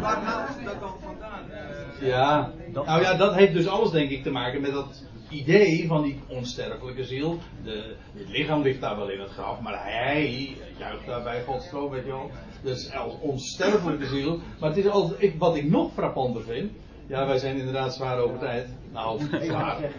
[0.00, 1.50] Waar halen ze dat dan vandaan?
[1.50, 5.86] Eh, Ja, nou ja, dat heeft dus alles denk ik te maken met dat idee
[5.86, 7.38] van die onsterfelijke ziel.
[7.64, 11.68] De, het lichaam ligt daar wel in het graf, maar hij juicht daar bij Gods
[11.68, 12.30] troon, weet je wel.
[12.62, 14.40] Dus als onsterfelijke ziel.
[14.60, 16.72] Maar het is altijd, ik, wat ik nog frappanter vind.
[17.06, 18.68] Ja, wij zijn inderdaad zwaar over tijd.
[18.92, 19.82] Nou, zwaar.
[19.82, 19.90] eh,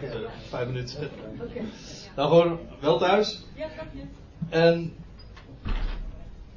[0.50, 1.10] vijf minuten.
[2.16, 3.46] Nou, gewoon wel thuis.
[3.56, 4.02] Ja, dank je.
[4.50, 4.94] En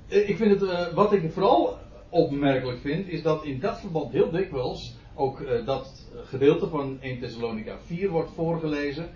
[0.08, 4.12] eh, ik vind het, eh, wat ik vooral opmerkelijk vind, is dat in dat verband
[4.12, 9.10] heel dikwijls ook eh, dat gedeelte van 1 Thessalonica 4 wordt voorgelezen.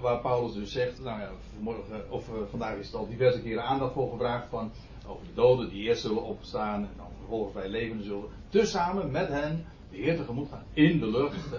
[0.00, 3.64] Waar Paulus dus zegt, nou ja, vanmorgen, of eh, vandaag is het al diverse keren
[3.64, 4.70] aandacht voor gevraagd van
[5.06, 9.28] over de doden die eerst zullen opstaan en dan vervolgens wij levenden zullen, tezamen met
[9.28, 11.52] hen de Heer tegemoet gaan in de lucht.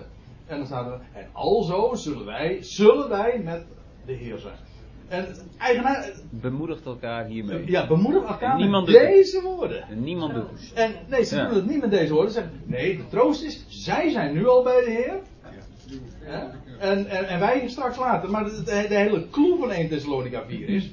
[0.45, 3.65] En dan staat er, en alzo zullen wij, zullen wij met
[4.05, 4.57] de Heer zijn.
[5.07, 5.27] En
[5.57, 7.69] eigenaar, Bemoedigt elkaar hiermee.
[7.71, 9.05] ja, bemoedig elkaar Niemand met het.
[9.07, 9.87] deze woorden.
[9.87, 10.71] En niemand doet het.
[10.73, 11.45] En nee, ze Ja.
[11.47, 12.31] doen het niet met deze woorden.
[12.31, 15.19] Ze zeggen, nee, de troost is, zij zijn nu al bij de Heer.
[16.19, 16.39] Hè?
[16.79, 18.29] En, en, en wij straks later.
[18.29, 20.91] Maar de, de, de hele clue van 1 Thessalonica 4 is,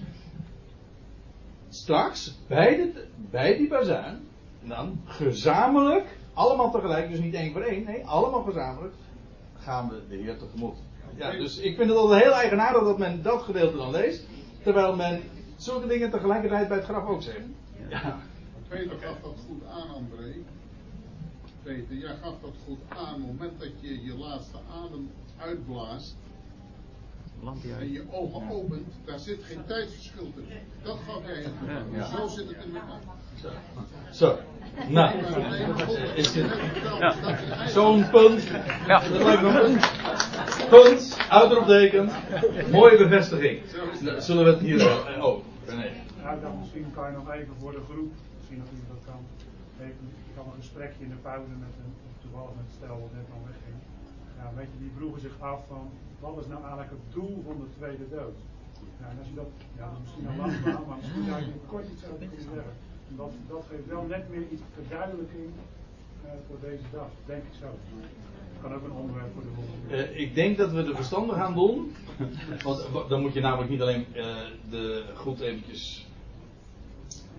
[1.68, 4.20] straks, bij, de, bij die bazuin,
[4.62, 8.94] en dan gezamenlijk, allemaal tegelijk, dus niet één voor één, nee, allemaal gezamenlijk,
[9.58, 10.76] gaan we de Heer tegemoet.
[11.16, 14.26] Ja, dus ik vind het altijd heel eigenaardig dat men dat gedeelte dan leest,
[14.62, 15.22] terwijl men
[15.56, 17.46] zulke dingen tegelijkertijd bij het graf ook zegt.
[17.88, 18.18] Ja.
[18.68, 20.34] Peter gaf dat goed aan, André.
[21.62, 23.14] Peter, jij gaf dat goed aan.
[23.14, 26.16] Op het moment dat je je laatste adem uitblaast
[27.42, 30.60] Lampje en je ogen opent, daar zit geen tijdsverschil tussen.
[30.82, 31.46] Dat gaf jij.
[31.92, 32.16] Ja.
[32.16, 33.00] Zo zit het in elkaar.
[34.12, 34.38] Zo.
[34.88, 35.10] Nou,
[36.14, 36.46] is dit
[36.98, 37.14] Ja.
[37.68, 38.42] zo'n punt?
[38.86, 38.98] Ja.
[39.08, 39.90] Dat lijkt me een punt.
[40.70, 42.10] Punt, uitroepteken.
[42.70, 43.58] Mooie bevestiging.
[44.18, 44.80] Zullen we het hier.
[44.80, 45.88] eh, oh, René.
[46.22, 49.20] Ja, dan misschien kan je nog even voor de groep, misschien of iemand dat kan.
[49.86, 51.92] Even, ik had een gesprekje in de pauze met een,
[52.24, 53.76] toevallig met het stel wat net al wegging.
[54.38, 55.84] Ja, weet je, die vroegen zich af van,
[56.24, 58.36] wat is nou eigenlijk het doel van de tweede dood?
[59.00, 60.52] Ja, en als je dat, ja, dat is misschien een lang
[60.88, 62.74] maar misschien zou je er kort iets over kunnen zeggen.
[63.16, 65.50] Dat, dat geeft wel net meer iets verduidelijking
[66.24, 67.66] eh, voor deze dag, denk ik zo.
[68.62, 69.96] Kan ook een onderwerp voor de volgende.
[69.96, 71.92] Eh, ik denk dat we er verstandig aan doen.
[72.62, 74.36] Want dan moet je namelijk niet alleen eh,
[74.70, 76.06] de goed eventjes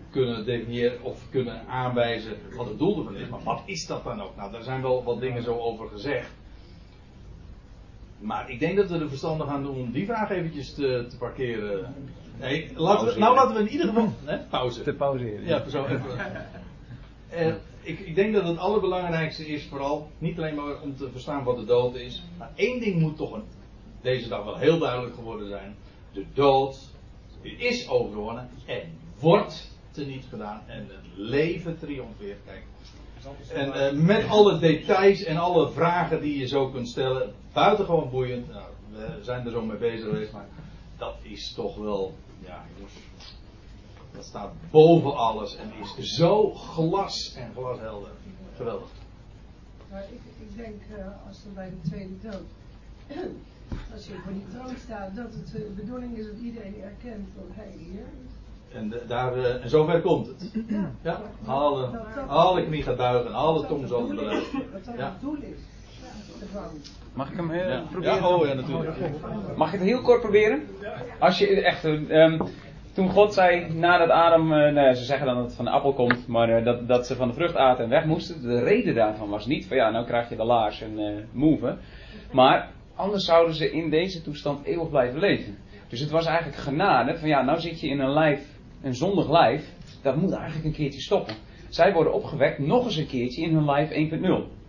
[0.09, 3.29] kunnen definiëren of kunnen aanwijzen wat het doel ervan is.
[3.29, 4.35] Maar wat is dat dan ook?
[4.35, 6.31] Nou, daar zijn wel wat dingen zo over gezegd.
[8.19, 11.17] Maar ik denk dat we er verstandig aan doen om die vraag eventjes te, te
[11.17, 11.93] parkeren.
[12.39, 14.13] Nee, laten we, nou laten we in ieder geval...
[14.25, 14.81] Hè, pauze.
[14.81, 15.45] Te pauzeren.
[15.45, 16.01] Ja, zo even.
[17.29, 21.43] En ik, ik denk dat het allerbelangrijkste is vooral niet alleen maar om te verstaan
[21.43, 22.23] wat de dood is.
[22.37, 23.43] Maar één ding moet toch een,
[24.01, 25.75] deze dag wel heel duidelijk geworden zijn.
[26.11, 26.89] De dood
[27.41, 28.81] is overwonnen en
[29.19, 30.61] wordt teniet gedaan.
[30.67, 32.39] En het leven triomfeert.
[32.45, 32.63] Kijk.
[33.53, 37.33] En eh, met alle details en alle vragen die je zo kunt stellen.
[37.53, 38.49] Buitengewoon boeiend.
[38.49, 40.31] Nou, we zijn er zo mee bezig geweest.
[40.31, 40.47] Maar
[41.03, 42.13] dat is toch wel.
[42.39, 42.93] Ja, jongens.
[44.11, 48.11] Dat staat boven alles en is zo glas en glashelder.
[48.55, 48.87] Geweldig.
[49.91, 52.47] Maar ik, ik denk, uh, als er bij de tweede dood,
[53.93, 57.47] als je voor die troon staat, dat het de bedoeling is dat iedereen erkent van
[57.51, 58.05] hij hier.
[58.71, 60.51] En, de, daar, uh, en zover komt het.
[60.67, 60.91] Ja.
[61.01, 61.21] ja.
[61.45, 61.97] Alle,
[62.27, 64.07] alle knie gaat buigen, alle tong zal.
[64.07, 65.57] Dat dat het doel is.
[67.13, 67.83] Mag ik hem uh, ja.
[67.91, 68.15] proberen?
[68.15, 68.97] Ja, oh ja, natuurlijk.
[69.55, 70.67] Mag ik het heel kort proberen?
[71.19, 72.41] Als je echt, um,
[72.93, 75.71] toen God zei nadat Adam, uh, nou ja, ze zeggen dan dat het van de
[75.71, 78.41] appel komt, maar uh, dat, dat ze van de vrucht aten en weg moesten.
[78.41, 81.77] De reden daarvan was niet van ja, nou krijg je de laars en uh, move.
[82.31, 85.57] Maar anders zouden ze in deze toestand eeuwig blijven leven.
[85.87, 88.45] Dus het was eigenlijk genade van ja, nou zit je in een lijf,
[88.81, 91.35] een zondig lijf, dat moet eigenlijk een keertje stoppen.
[91.69, 94.62] Zij worden opgewekt nog eens een keertje in hun lijf 1.0.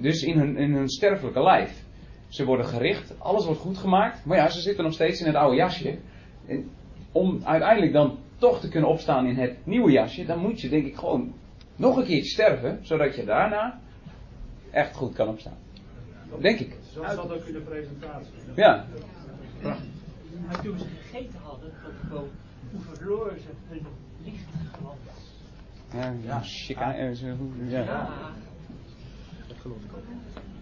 [0.00, 1.86] Dus in hun, in hun sterfelijke lijf.
[2.28, 5.34] Ze worden gericht, alles wordt goed gemaakt, maar ja, ze zitten nog steeds in het
[5.34, 5.98] oude jasje.
[6.46, 6.70] En
[7.12, 10.86] om uiteindelijk dan toch te kunnen opstaan in het nieuwe jasje, dan moet je denk
[10.86, 11.34] ik gewoon
[11.76, 13.80] nog een keertje sterven, zodat je daarna
[14.70, 15.56] echt goed kan opstaan.
[16.40, 16.76] Denk ik.
[16.92, 18.32] Zo zat ook in de presentatie.
[18.54, 18.84] Ja.
[19.62, 21.72] Maar toen ze gegeten hadden,
[22.08, 22.28] gewoon,
[22.70, 23.86] hoe verloren ze hun
[24.24, 24.98] lichtglans.
[25.92, 26.42] Ja, ja.
[27.68, 28.32] ja.
[29.60, 30.02] Geloof ik ook.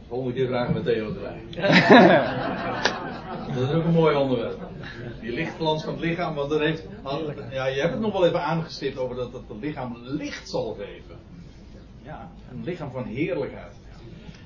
[0.09, 1.41] Volgende keer vragen we Theo erbij.
[3.55, 4.59] dat is ook een mooi onderwerp.
[5.21, 6.87] Die lichtglans van het lichaam, want er heeft,
[7.51, 11.17] ja, je hebt het nog wel even aangestipt over dat het lichaam licht zal geven.
[12.03, 13.73] Ja, een lichaam van heerlijkheid.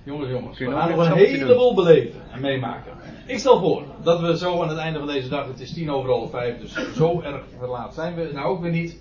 [0.05, 2.93] Jongens, jongens, we gaan nog een heleboel beleven en meemaken.
[3.27, 5.91] Ik stel voor dat we zo aan het einde van deze dag, het is tien
[5.91, 9.01] over half vijf, dus zo erg verlaat zijn we nou ook weer niet,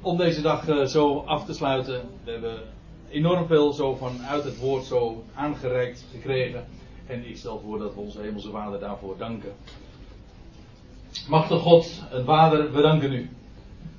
[0.00, 2.00] om deze dag uh, zo af te sluiten.
[2.24, 2.58] We hebben
[3.10, 6.66] enorm veel zo vanuit het woord zo aangereikt gekregen.
[7.06, 9.52] En ik stel voor dat we onze hemelse vader daarvoor danken.
[11.28, 13.30] Machtige God en Vader, we danken u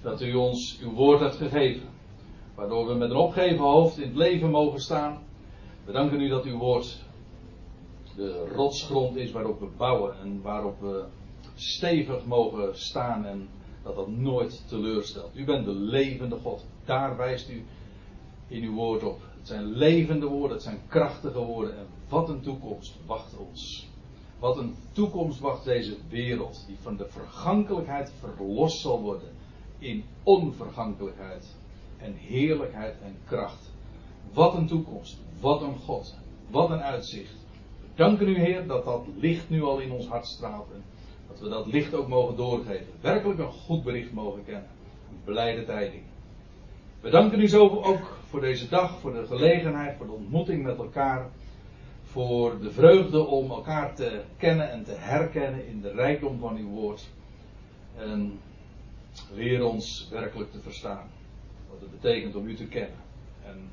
[0.02, 1.88] dat u ons uw woord hebt gegeven.
[2.56, 5.18] Waardoor we met een opgeven hoofd in het leven mogen staan.
[5.86, 6.98] We danken u dat uw woord
[8.16, 11.04] de rotsgrond is waarop we bouwen en waarop we
[11.56, 13.50] stevig mogen staan en
[13.84, 15.32] dat dat nooit teleurstelt.
[15.36, 16.66] U bent de levende God.
[16.86, 17.66] Daar wijst u
[18.50, 19.22] in uw woord op.
[19.38, 21.78] Het zijn levende woorden, het zijn krachtige woorden.
[21.78, 23.88] En wat een toekomst wacht ons.
[24.40, 29.30] Wat een toekomst wacht deze wereld, die van de vergankelijkheid verlost zal worden
[29.78, 31.56] in onvergankelijkheid
[31.98, 33.72] en heerlijkheid en kracht.
[34.34, 36.16] Wat een toekomst, wat een God,
[36.50, 37.36] wat een uitzicht.
[37.80, 40.84] We danken u Heer dat dat licht nu al in ons hart straalt en
[41.28, 42.94] dat we dat licht ook mogen doorgeven.
[43.02, 44.70] Werkelijk een goed bericht mogen kennen.
[45.10, 46.04] Een blijde tijding.
[47.02, 50.78] We danken u zo ook voor deze dag, voor de gelegenheid, voor de ontmoeting met
[50.78, 51.30] elkaar.
[52.04, 56.68] Voor de vreugde om elkaar te kennen en te herkennen in de rijkdom van uw
[56.70, 57.08] woord.
[57.98, 58.40] En
[59.34, 61.10] leer ons werkelijk te verstaan.
[61.70, 63.00] Wat het betekent om u te kennen.
[63.46, 63.70] En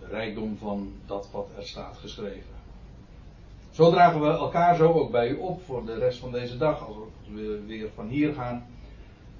[0.00, 2.56] de rijkdom van dat wat er staat geschreven.
[3.70, 6.86] Zo dragen we elkaar zo ook bij u op voor de rest van deze dag.
[6.86, 6.96] Als
[7.32, 8.66] we weer van hier gaan.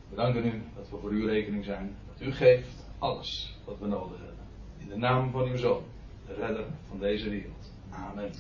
[0.09, 1.97] We danken u dat we voor uw rekening zijn.
[2.21, 4.45] U geeft alles wat we nodig hebben.
[4.79, 5.83] In de naam van uw Zoon,
[6.27, 7.73] de redder van deze wereld.
[7.91, 8.31] Amen.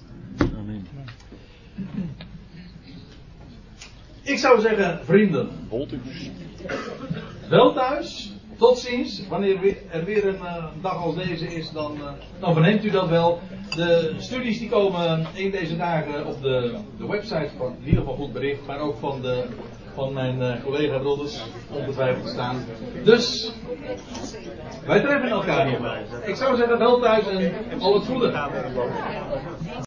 [0.59, 0.87] Amen.
[4.23, 5.49] Ik zou zeggen, vrienden.
[7.49, 8.33] Wel thuis.
[8.57, 9.29] Tot ziens.
[9.29, 12.11] Wanneer er weer een uh, dag als deze is, dan, uh,
[12.41, 13.41] dan verneemt u dat wel.
[13.75, 18.17] De studies die komen in deze dagen op de, de website van in ieder geval
[18.17, 19.45] goed bericht, maar ook van de
[19.99, 21.43] van mijn uh, collega brothers
[21.73, 22.65] ongetwijfeld staan.
[23.05, 23.53] Dus
[24.87, 26.03] wij treffen elkaar hierbij.
[26.27, 28.33] Ik zou zeggen wel thuis en al het goede.